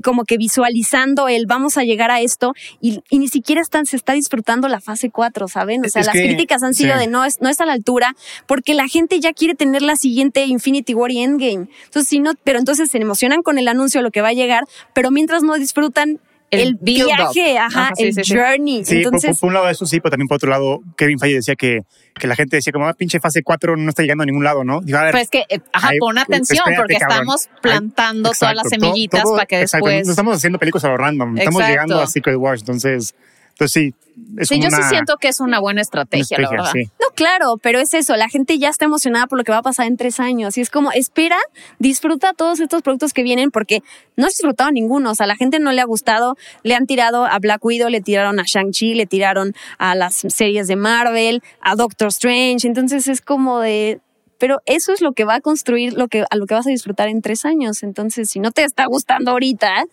[0.03, 3.97] como que visualizando el vamos a llegar a esto y, y ni siquiera están, se
[3.97, 5.85] está disfrutando la fase 4, ¿saben?
[5.85, 7.01] O sea, Es las que- críticas han sido sí.
[7.01, 8.15] de no es, no es a la altura
[8.47, 11.69] porque la gente ya quiere tener la siguiente Infinity War y Endgame.
[11.85, 14.33] Entonces, si no, pero entonces se emocionan con el anuncio de lo que va a
[14.33, 14.65] llegar,
[14.95, 16.21] pero mientras no disfrutan
[16.61, 18.35] El viaje, ajá, Ajá, sí, el sí, sí.
[18.35, 18.85] journey.
[18.85, 21.19] Sí, por, entonces, por- por un lado eso sí, pero también por otro lado, Kevin
[21.19, 21.81] Feige decía que,
[22.19, 24.65] que la gente decía como, ah, pinche fase 4 no está llegando a ningún lado,
[24.65, 24.81] ¿no?
[24.81, 27.13] Digo, a ver, Pues que, eh, ajá, Ay, pon atención espérate, porque cabrón.
[27.17, 30.07] estamos Ay, plantando todas las exacto, todo- semillitas todo- para que exacto, después...
[30.07, 31.71] No estamos haciendo películas a lo random, estamos Exacto.
[31.73, 33.15] llegando a Secret Wars, entonces,
[33.55, 33.95] entonces sí.
[34.39, 36.71] Es Sí, yo sí siento que es una buena estrategia, una la verdad.
[36.73, 36.85] sí.
[37.01, 39.63] No, claro, pero es eso, la gente ya está emocionada por lo que va a
[39.63, 41.37] pasar en tres años y es como, espera,
[41.81, 43.83] disfruta todos estos productos que vienen porque
[44.17, 46.87] no has disfrutado ninguno, o sea, a la gente no le ha gustado, le han
[46.87, 51.43] tirado a Black Widow, le tiraron a Shang-Chi, le tiraron a las series de Marvel,
[51.61, 54.01] a Doctor Strange, entonces es como de...
[54.39, 56.71] Pero eso es lo que va a construir lo que, a lo que vas a
[56.71, 57.83] disfrutar en tres años.
[57.83, 59.85] Entonces, si no te está gustando ahorita,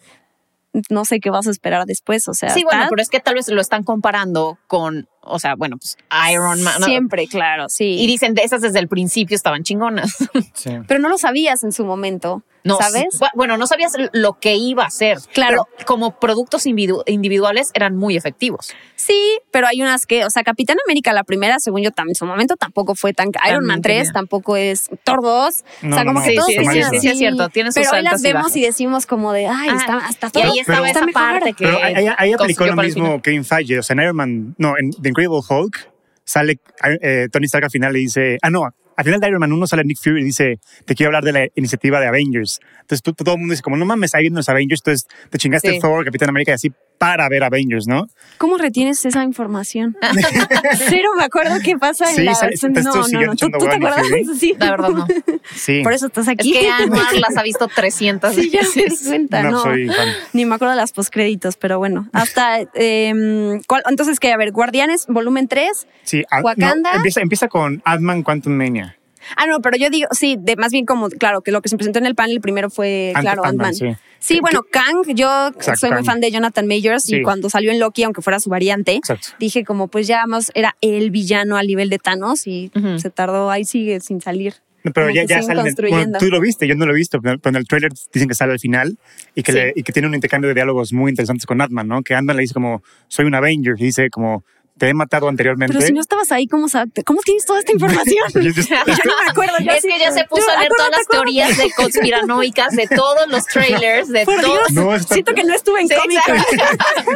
[0.89, 2.28] no sé qué vas a esperar después.
[2.28, 5.55] O sea, Sí, bueno, pero es que tal vez lo están comparando con, o sea,
[5.55, 5.97] bueno, pues
[6.32, 6.76] Iron Man.
[6.80, 6.86] ¿no?
[6.86, 7.86] siempre, claro, sí.
[7.99, 10.17] Y dicen de esas desde el principio estaban chingonas.
[10.53, 10.72] Sí.
[10.88, 13.05] pero no lo sabías en su momento, No, ¿sabes?
[13.11, 15.17] sí, bueno, no sabías lo que iba a ser.
[15.34, 15.67] Claro.
[15.78, 18.72] Pero como productos individu- individuales eran muy efectivos.
[18.95, 22.26] Sí, pero hay unas que, o sea, Capitán América la primera, según yo, en su
[22.26, 23.30] momento tampoco fue tan...
[23.49, 24.13] Iron Man 3 genial.
[24.13, 24.89] tampoco es...
[25.03, 26.55] Thor 2, o No, sea, no, como no, que Sí, todos sí,
[26.91, 29.47] sí, sí, es cierto, tienen sus Pero hoy las y vemos y decimos como de,
[29.47, 31.13] ay, Ah, está, hasta Y Thor ahí estaba esa mejor.
[31.13, 31.65] parte que.
[31.65, 31.80] Pero
[32.17, 35.39] ahí, aplicó lo mismo Kevin Feige, o sea, en Iron Man, no, en The Incredible
[35.47, 35.91] Hulk
[36.24, 36.59] sale
[37.01, 38.64] eh, Tony Stark al final le dice, ah, no,
[38.97, 41.32] al final de Iron Man 1 sale Nick Fury y dice, te quiero hablar de
[41.32, 42.59] la iniciativa de Avengers.
[42.82, 45.38] Entonces tú- todo el mundo dice, como no mames, ahí viendo los Avengers, entonces te
[45.38, 45.80] chingaste Sí.
[45.80, 46.72] Thor, Capitán América y así
[47.02, 48.06] para ver Avengers, ¿no?
[48.38, 49.97] ¿Cómo retienes esa información?
[50.88, 52.36] Cero me acuerdo qué pasa Sí, en la...
[52.36, 54.06] sale- no, no, no, ¿tú, tú te acuerdas?
[54.39, 54.54] Sí.
[54.60, 55.08] La verdad, no.
[55.56, 55.82] Sí.
[55.82, 56.54] Por eso estás Es aquí.
[56.54, 59.64] que Anuar las ha visto 300 Sí, ya me di cuenta, no, no.
[59.64, 60.10] soy fan.
[60.34, 62.08] Ni me acuerdo de las postcréditos, pero bueno.
[62.14, 62.60] Hasta.
[62.76, 65.88] eh, ¿cuál- entonces, que a ver, Guardianes, volumen 3.
[66.04, 66.91] Sí, ah, no, Wakanda.
[66.93, 68.95] empieza, empieza con Ant-Man Quantum Mania.
[69.38, 71.78] Ah, no, pero yo digo, sí, de más bien como, claro, que lo que se
[71.78, 73.74] presentó en el panel primero fue, Ant- claro, Ant-Man,
[74.20, 74.40] sí.
[74.40, 76.06] Bueno, Kang, yo Exacto, soy muy Kang.
[76.06, 77.18] fan de Jonathan Majors Sí.
[77.18, 79.30] y cuando salió en Loki, aunque fuera su variante, Exacto.
[79.40, 83.50] dije como pues ya más era el villano al nivel de Thanos y se tardó,
[83.50, 84.56] ahí sigue sin salir.
[84.84, 85.62] No, pero Como ya, ya sale.
[85.90, 88.28] Bueno, tú lo viste, yo no lo he visto, pero, pero en el trailer dicen
[88.28, 88.98] que sale al final
[89.36, 89.58] y que, Sí.
[89.60, 92.02] le- y que tiene un intercambio de diálogos muy interesantes con Ant-Man, ¿no?
[92.02, 94.44] Que Ant-Man le dice como, soy un Avenger, y dice como,
[94.82, 95.76] te he matado anteriormente.
[95.76, 96.66] Pero si no estabas ahí, ¿cómo,
[97.06, 98.26] ¿cómo tienes toda esta información?
[98.34, 98.76] Yo- yo- Yo
[99.06, 99.54] no me acuerdo.
[99.60, 102.76] yo Es sí- que ya se puso yo- a leer todas las teorías de conspiranoicas
[102.76, 104.70] de todos los trailers, de Por todos.
[104.70, 106.66] Dios, No, está- siento que no estuve en Sí, Comic exacto.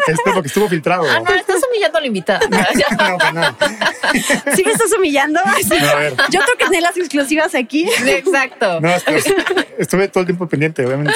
[0.12, 1.08] Esto porque estuvo filtrado.
[1.10, 2.40] Ah, no, estás humillando a la invitada.
[2.52, 3.58] No, no.
[4.56, 5.40] ¿Sí me estás humillando?
[5.64, 5.68] Sí.
[5.82, 6.14] No, a ver.
[6.30, 7.90] Yo creo que tenés las exclusivas aquí.
[8.06, 8.80] Exacto.
[8.80, 9.24] No, estuve,
[9.80, 11.14] estuve todo el tiempo pendiente, obviamente.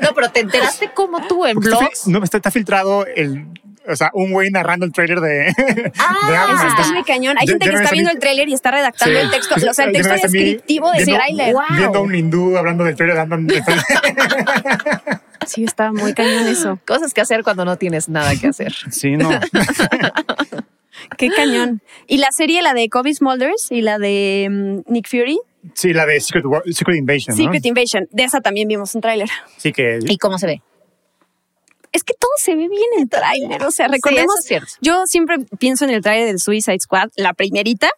[0.00, 2.06] No, pero te enteraste como tú en Porque blogs.
[2.06, 3.46] no, está, está filtrado el.
[3.86, 5.28] O sea, un güey narrando el trailer de.
[5.28, 6.16] de Ah,
[6.48, 6.56] Ant-Man.
[6.56, 7.36] Eso está muy cañón.
[7.38, 9.24] Hay yo- gente yo que está viendo mí- el tráiler y está redactando Sí.
[9.26, 11.52] el texto, o sea, el texto descriptivo del viendo- tráiler.
[11.52, 11.62] Wow.
[11.76, 13.46] Viendo a un hindú hablando del trailer de Ant-Man.
[15.46, 16.78] Sí, está muy cañón eso.
[16.86, 18.72] Cosas que hacer cuando no tienes nada que hacer.
[18.90, 19.28] Sí, no.
[21.18, 21.82] Qué cañón.
[22.06, 25.38] Y la serie, la de Kobe Smulders y la de mm, Nick Fury,
[25.74, 27.36] Sí, la de Secret, War- Secret Invasion.
[27.36, 27.42] ¿no?
[27.44, 29.28] Secret Invasion, de esa también vimos un tráiler.
[29.56, 29.98] Sí, que.
[30.06, 30.62] ¿Y cómo se ve?
[31.94, 33.62] Es que todo se ve bien en tráiler.
[33.62, 37.88] O sea, recordemos, es yo siempre pienso en el tráiler de Suicide Squad, la primerita.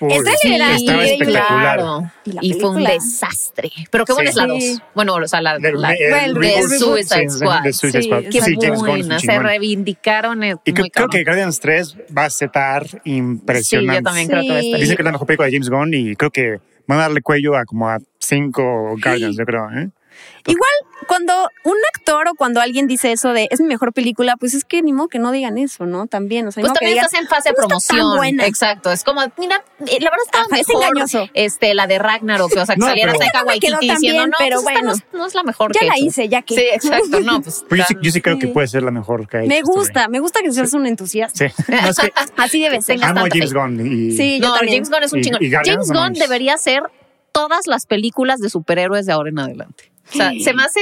[0.00, 1.76] Uy, el trailer era estaba espectacular.
[1.78, 2.10] Claro.
[2.40, 3.70] Y fue un desastre.
[3.90, 4.38] Pero qué buena Sí.
[4.40, 4.68] es la Sí.
[4.72, 4.82] dos.
[4.94, 7.62] Bueno, o sea, la, Del- el de Suicide sí, Squad.
[7.62, 8.22] de Suicide Sí, Squad.
[8.24, 9.18] qué Sí, James Gunn es un buena.
[9.20, 10.42] Se reivindicaron.
[10.42, 11.24] eh, Y muy creo, creo que.
[11.24, 13.92] Guardians 3 va a estar impresionante.
[13.92, 14.74] Sí, yo también creo que va a estar.
[14.78, 14.80] Sí.
[14.82, 17.22] Dicen que es la mejor película de James Gunn y creo que van a darle
[17.22, 19.70] cuello a como a cinco Guardians, yo creo.
[19.70, 19.88] ¿eh?
[20.46, 20.70] Igual,
[21.08, 21.32] cuando
[21.64, 24.82] un actor o cuando alguien dice eso de es mi mejor película, pues es que
[24.82, 26.06] ni modo que no digan eso, ¿no?
[26.06, 28.16] También, o sea, Pues que también digan, estás en fase de "No está tan promoción.
[28.18, 28.46] buena".
[28.46, 28.90] Exacto.
[28.92, 31.28] Es como, mira, eh, la verdad estaba Ajá, es engañoso.
[31.32, 34.36] Este, la de Ragnarok, o sea, que No, saliera pero- Taika Waititi diciendo, bien, no,
[34.38, 34.86] pero pues esta bueno.
[34.88, 36.04] no, es- no es la mejor Ya que la hecho".
[36.06, 36.54] hice, ya que.
[36.54, 37.20] Sí, exacto.
[37.20, 37.64] No, pues.
[37.68, 39.58] Pues yo, sí, yo sí creo que puede ser la mejor que ha hecho Me
[39.60, 41.48] este gusta, me gusta que seas un entusiasta.
[41.48, 41.54] Sí.
[41.68, 43.02] No, es que Así debe ser.
[43.02, 43.52] Amo James.
[43.54, 44.84] Gunn y Sí, yo No, también.
[44.84, 45.40] James Gunn es un chingón.
[45.64, 46.82] James Gunn debería hacer
[47.32, 49.90] todas las películas de superhéroes de ahora en adelante.
[50.08, 50.80] O sea, se me hace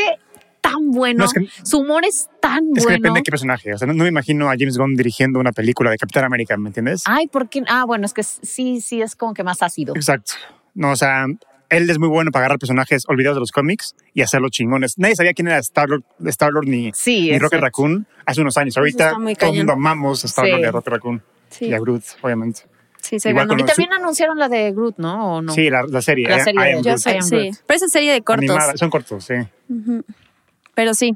[0.61, 1.19] tan bueno.
[1.21, 2.97] No, es que- Su humor es tan es que bueno.
[2.99, 3.75] depende de qué personaje.
[3.75, 6.57] O sea, no, no me imagino a James Gunn dirigiendo una película de Capitán América,
[6.57, 7.03] ¿me entiendes?
[7.07, 7.63] Ay, ¿por qué?
[7.69, 9.95] Ah, bueno, es que sí, sí, es como que más ácido.
[9.97, 10.35] Exacto.
[10.75, 11.27] No, o sea,
[11.69, 14.99] él es muy bueno para agarrar personajes olvidados de los cómics y hacerlos chingones.
[14.99, 17.45] Nadie sabía quién era Star-Lord Star ni, Sí, ni exacto.
[17.45, 18.77] Rocket Raccoon hace unos años.
[18.77, 20.63] Ahorita todo el mundo amamos a Star-Lord Sí.
[20.63, 21.65] y a Rocket Raccoon Sí.
[21.67, 22.63] y a Groot, obviamente.
[23.03, 23.61] Sí, se Igual ganó.
[23.63, 25.37] Y también anunciaron la de Groot, ¿no?
[25.37, 25.53] ¿O no?
[25.53, 26.29] Sí, la, la serie.
[26.29, 26.99] La eh, serie I de- Am Yo Groot.
[26.99, 27.37] sé, I am sí.
[27.37, 27.57] Groot.
[27.67, 28.49] Pero esa serie de cortos.
[28.49, 29.35] Animada, son cortos, sí.
[30.75, 31.15] Pero sí.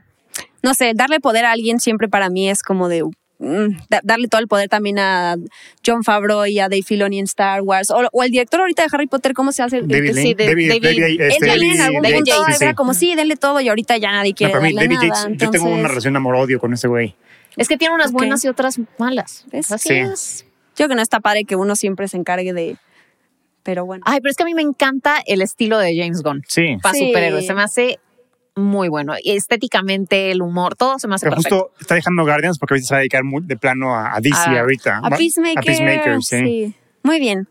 [0.63, 3.05] No sé, darle poder a alguien siempre para mí es como de.
[3.39, 5.37] mm, da- darle todo el poder también a
[5.87, 7.91] John Favreau y a Dave Filoni en Star Wars.
[7.91, 9.79] O, o el director ahorita de Harry Potter, ¿cómo se hace?
[9.79, 12.45] El- David Lane, sí, de- David, David- David, este, también en David- algún David punto
[12.47, 12.75] sí, era sí.
[12.75, 15.23] como, sí, denle todo y ahorita ya nadie No, quiere para mí, darle David nada.
[15.29, 17.15] Yates, yo tengo una Entonces, relación amor-odio con ese güey.
[17.57, 18.15] Es que tiene unas Ok.
[18.15, 19.47] buenas y otras malas.
[19.53, 19.71] ¿Ves?
[19.73, 19.95] Así Sí.
[19.95, 20.47] es.
[20.77, 22.77] Yo creo que no está padre que uno siempre se encargue de...
[23.63, 24.05] Pero bueno.
[24.07, 26.77] Ay, pero es que a mí me encanta el estilo de James Gunn Sí.
[26.83, 27.07] para Sí.
[27.09, 27.47] superhéroes.
[27.47, 27.99] Se me hace
[28.55, 29.15] muy bueno.
[29.23, 31.59] Y Estéticamente, el humor, todo se me hace Pero perfecto.
[31.73, 34.21] justo está dejando Guardians porque ahorita se va a dedicar muy de plano a, a
[34.21, 35.01] DC Ah, ahorita.
[35.03, 35.59] a Peacemaker.
[35.59, 36.39] A Peacemaker, sí.
[36.39, 36.75] sí.
[37.03, 37.49] Muy bien.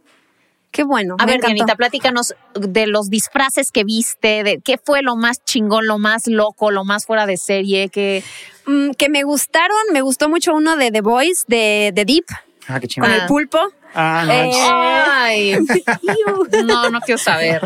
[0.72, 1.16] Qué bueno.
[1.20, 1.54] A ver, encantó.
[1.56, 6.28] Dianita, platícanos de los disfraces que viste, de qué fue lo más chingón, lo más
[6.28, 8.24] loco, lo más fuera de serie, que
[8.68, 12.26] Mm, que me gustaron, me gustó mucho uno de The Voice, de, de Deep,
[12.68, 13.10] Ah, qué con.
[13.12, 13.16] Ah.
[13.16, 13.60] el pulpo.
[13.98, 14.34] Ah, no.
[14.34, 15.58] Eh, Ay,
[16.66, 17.62] no, no quiero saber.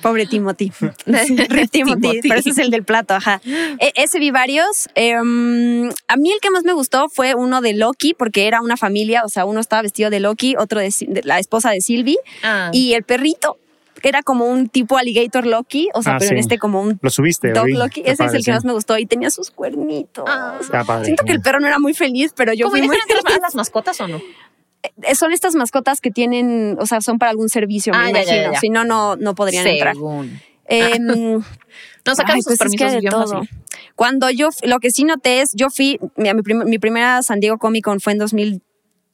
[0.00, 0.72] Pobre Timothy.
[1.06, 2.20] Rip Timothy, Timothy.
[2.28, 3.40] pero ese es el del plato, ajá.
[3.44, 4.88] E- ese vi varios.
[4.94, 8.76] Em, a mí el que más me gustó fue uno de Loki, porque era una
[8.78, 10.90] familia, o sea, uno estaba vestido de Loki, otro de
[11.24, 12.70] la esposa de Sylvie, Ah.
[12.72, 13.58] y el perrito
[14.08, 17.10] era como un tipo alligator Loki, o sea, Ah, pero en este como un Lo
[17.10, 17.68] subiste, dog.
[17.68, 18.00] Loki.
[18.04, 20.24] Está Ese es el que más me gustó y tenía sus cuernitos.
[20.28, 20.56] Ah.
[20.60, 21.06] Está padre.
[21.06, 23.22] Siento que el perro no era muy feliz, pero yo ¿Cómo fui muy feliz.
[23.36, 24.20] a las mascotas o no?
[25.02, 28.22] Eh, Son estas mascotas que tienen, o sea, son para algún servicio, me Ah, ya,
[28.22, 28.52] ya, imagino.
[28.52, 28.60] ya.
[28.60, 29.94] Si no, no, no podrían entrar.
[30.66, 31.42] Em,
[32.06, 33.42] No sus pues es que permisos de bien todo.
[33.96, 37.40] Cuando yo, lo que sí noté es, yo fui, mi, mi prim- mi primera San
[37.40, 38.18] Diego Comic Con fue en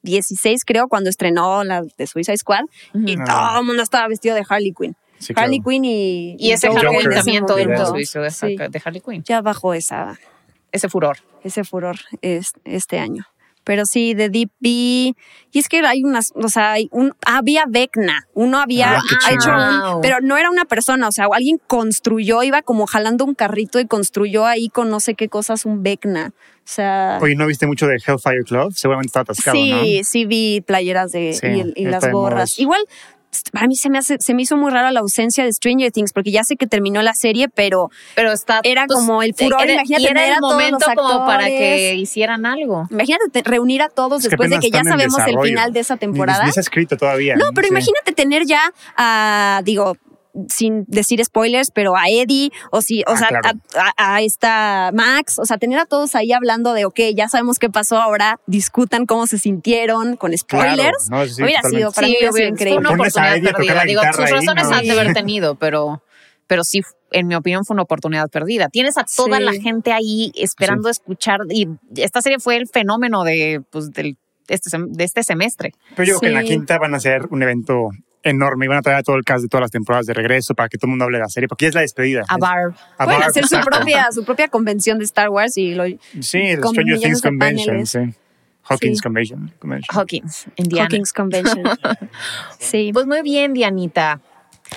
[0.03, 3.25] 2016, creo, cuando estrenó la de Suicide Squad, y Ujú.
[3.25, 4.95] todo el mundo estaba vestido de Harley Quinn.
[5.19, 5.69] Sí, Harley claro.
[5.69, 7.95] Quinn y, Y ese Joker también todo el mundo momento.
[7.95, 8.55] se hizo de, Sí.
[8.57, 9.23] de Harley Quinn.
[9.23, 10.17] Ya bajó esa,
[10.71, 11.17] Ese furor.
[11.43, 13.27] ese furor es- este año.
[13.63, 14.69] Pero sí, de Deep B.
[14.69, 15.15] Y
[15.59, 18.27] es que hay unas, o sea, hay un, había Vecna.
[18.33, 22.61] Uno había Ah, hecho un, pero no era una persona, o sea, alguien construyó, iba
[22.61, 26.33] como jalando un carrito y construyó ahí con no sé qué cosas un Vecna.
[26.63, 28.71] O sea, Oye, ¿no viste mucho de Hellfire Club?
[28.73, 30.03] Seguramente está atascado, sí, ¿no?
[30.03, 32.59] sí vi playeras de Sí, y, las gorras.
[32.59, 32.81] Igual
[33.51, 36.13] para mí se me hace, se me hizo muy raro la ausencia de Stranger Things,
[36.13, 38.59] porque ya sé que terminó la serie, pero Pero está.
[38.63, 40.95] Era pues, como el furor, era- imagínate y era tener el a todos momento los
[40.95, 42.87] como para que hicieran algo.
[42.91, 45.79] imagínate te- reunir a todos Es que después de que ya sabemos el final de
[45.79, 46.45] esa Ni- temporada.
[46.45, 47.35] Ni, se ha escrito todavía.
[47.35, 47.73] No, pero Sí.
[47.73, 49.97] imagínate tener ya a, digo,
[50.49, 53.59] sin decir spoilers, pero a Eddie, o si, o Ah, sea, claro.
[53.75, 57.27] a, a- a esta Max, o sea, tener a todos ahí hablando de, ok, ya
[57.29, 60.75] sabemos qué pasó ahora, discutan cómo se sintieron con spoilers.
[61.09, 61.77] Claro, no, sí, hubiera totalmente.
[61.77, 62.81] sido, para mí Sí, hubiera sido hubiera- increíble.
[62.81, 63.83] Fue una oportunidad perdida.
[63.85, 64.75] Digo, sus ahí, razones no.
[64.75, 66.03] han de haber tenido, pero,
[66.47, 68.69] pero sí, en mi opinión, fue una oportunidad perdida.
[68.69, 69.43] Tienes a toda Sí.
[69.43, 71.67] la gente ahí esperando escuchar y
[71.97, 74.17] esta serie fue el fenómeno de, pues, del,
[74.47, 75.73] este, sem- de este semestre.
[75.95, 77.89] Pero yo creo que en la quinta van a hacer un evento
[78.23, 80.53] enorme y van a traer a todo el cast de todas las temporadas de regreso
[80.53, 82.23] para que todo el mundo hable de la serie, porque ya es la despedida.
[82.27, 82.73] A Barb.
[82.97, 85.85] A Pueden Barb, hacer su propia, su propia convención de Star Wars y lo
[86.19, 87.89] Sí, el con Stranger Things Convention, paneles.
[87.89, 87.99] sí.
[88.63, 89.03] Hawkins Sí.
[89.03, 89.53] Convention.
[89.59, 89.97] Convention.
[89.99, 90.85] Hawkins, Indiana.
[90.85, 91.63] Hawkins Convention.
[92.59, 92.91] sí.
[92.93, 94.21] Pues muy bien, Dianita.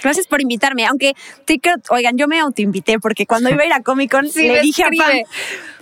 [0.03, 0.87] Gracias por invitarme.
[0.87, 1.13] Aunque,
[1.45, 4.49] te creo- oigan, yo me autoinvité porque cuando iba a ir a Comic Con Sí,
[4.49, 5.13] le dije a Pam.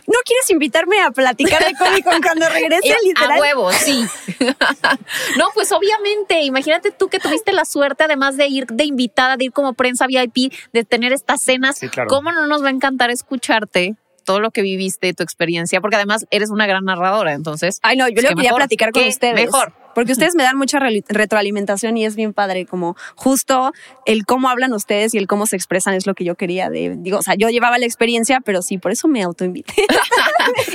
[0.06, 2.82] ¿No quieres invitarme a platicar de Comic Con cuando regrese?
[2.92, 3.38] Eh, literal.
[3.38, 4.04] A huevo, sí.
[5.38, 9.46] no, pues obviamente, imagínate tú que tuviste la suerte, además de ir de invitada, de
[9.46, 11.78] ir como prensa VIP, de tener estas cenas.
[11.78, 12.08] Sí, claro.
[12.08, 13.94] ¿Cómo no nos va a encantar escucharte
[14.24, 15.80] todo lo que viviste, tu experiencia?
[15.80, 17.78] Porque además eres una gran narradora, entonces.
[17.82, 19.34] Ay, no, yo pues le qué quería mejor, platicar con ustedes.
[19.34, 19.72] Mejor.
[19.94, 23.72] Porque ustedes me dan mucha re- retroalimentación y es bien padre, como justo
[24.06, 26.96] el cómo hablan ustedes y el cómo se expresan es lo que yo quería de,
[26.98, 29.74] digo, o sea, yo llevaba la experiencia, pero sí, por eso me autoinvité.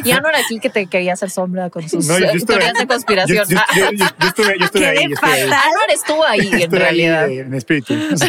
[0.03, 2.73] Y Ana era aquí que te quería hacer sombra con sus No, yo estuve- teorías
[2.73, 3.45] de conspiración.
[3.49, 4.97] yo- yo- yo- yo estuve, yo estuve ahí.
[5.09, 5.41] yo estuve ahí.
[5.47, 5.53] fatal.
[5.67, 7.29] Anuar estuvo ahí, en Estuve ahí, realidad.
[7.29, 7.93] eh, en espíritu.
[8.17, 8.27] Sí.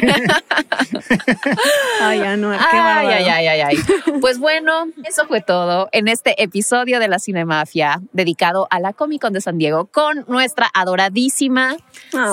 [2.01, 3.77] Ay, Anuar, qué Ay, ay, ay, ay, ay.
[4.21, 9.23] Pues bueno, eso fue todo en este episodio de la Cinemafia dedicado a la Comic
[9.23, 11.77] Con de San Diego con nuestra adoradísima,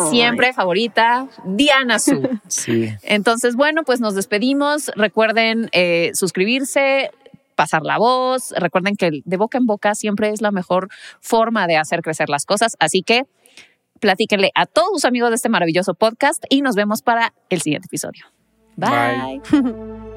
[0.09, 2.27] siempre favorita, Diana Su.
[2.47, 2.89] Sí.
[3.03, 4.91] Entonces, bueno, pues nos despedimos.
[4.95, 7.11] Recuerden eh, suscribirse,
[7.55, 8.53] pasar la voz.
[8.57, 10.89] Recuerden que de boca en boca siempre es la mejor
[11.19, 12.75] forma de hacer crecer las cosas.
[12.79, 13.23] Así que
[13.99, 17.87] platíquenle a todos sus amigos de este maravilloso podcast y nos vemos para el siguiente
[17.87, 18.25] episodio.
[18.75, 19.41] Bye.
[19.51, 20.11] Bye.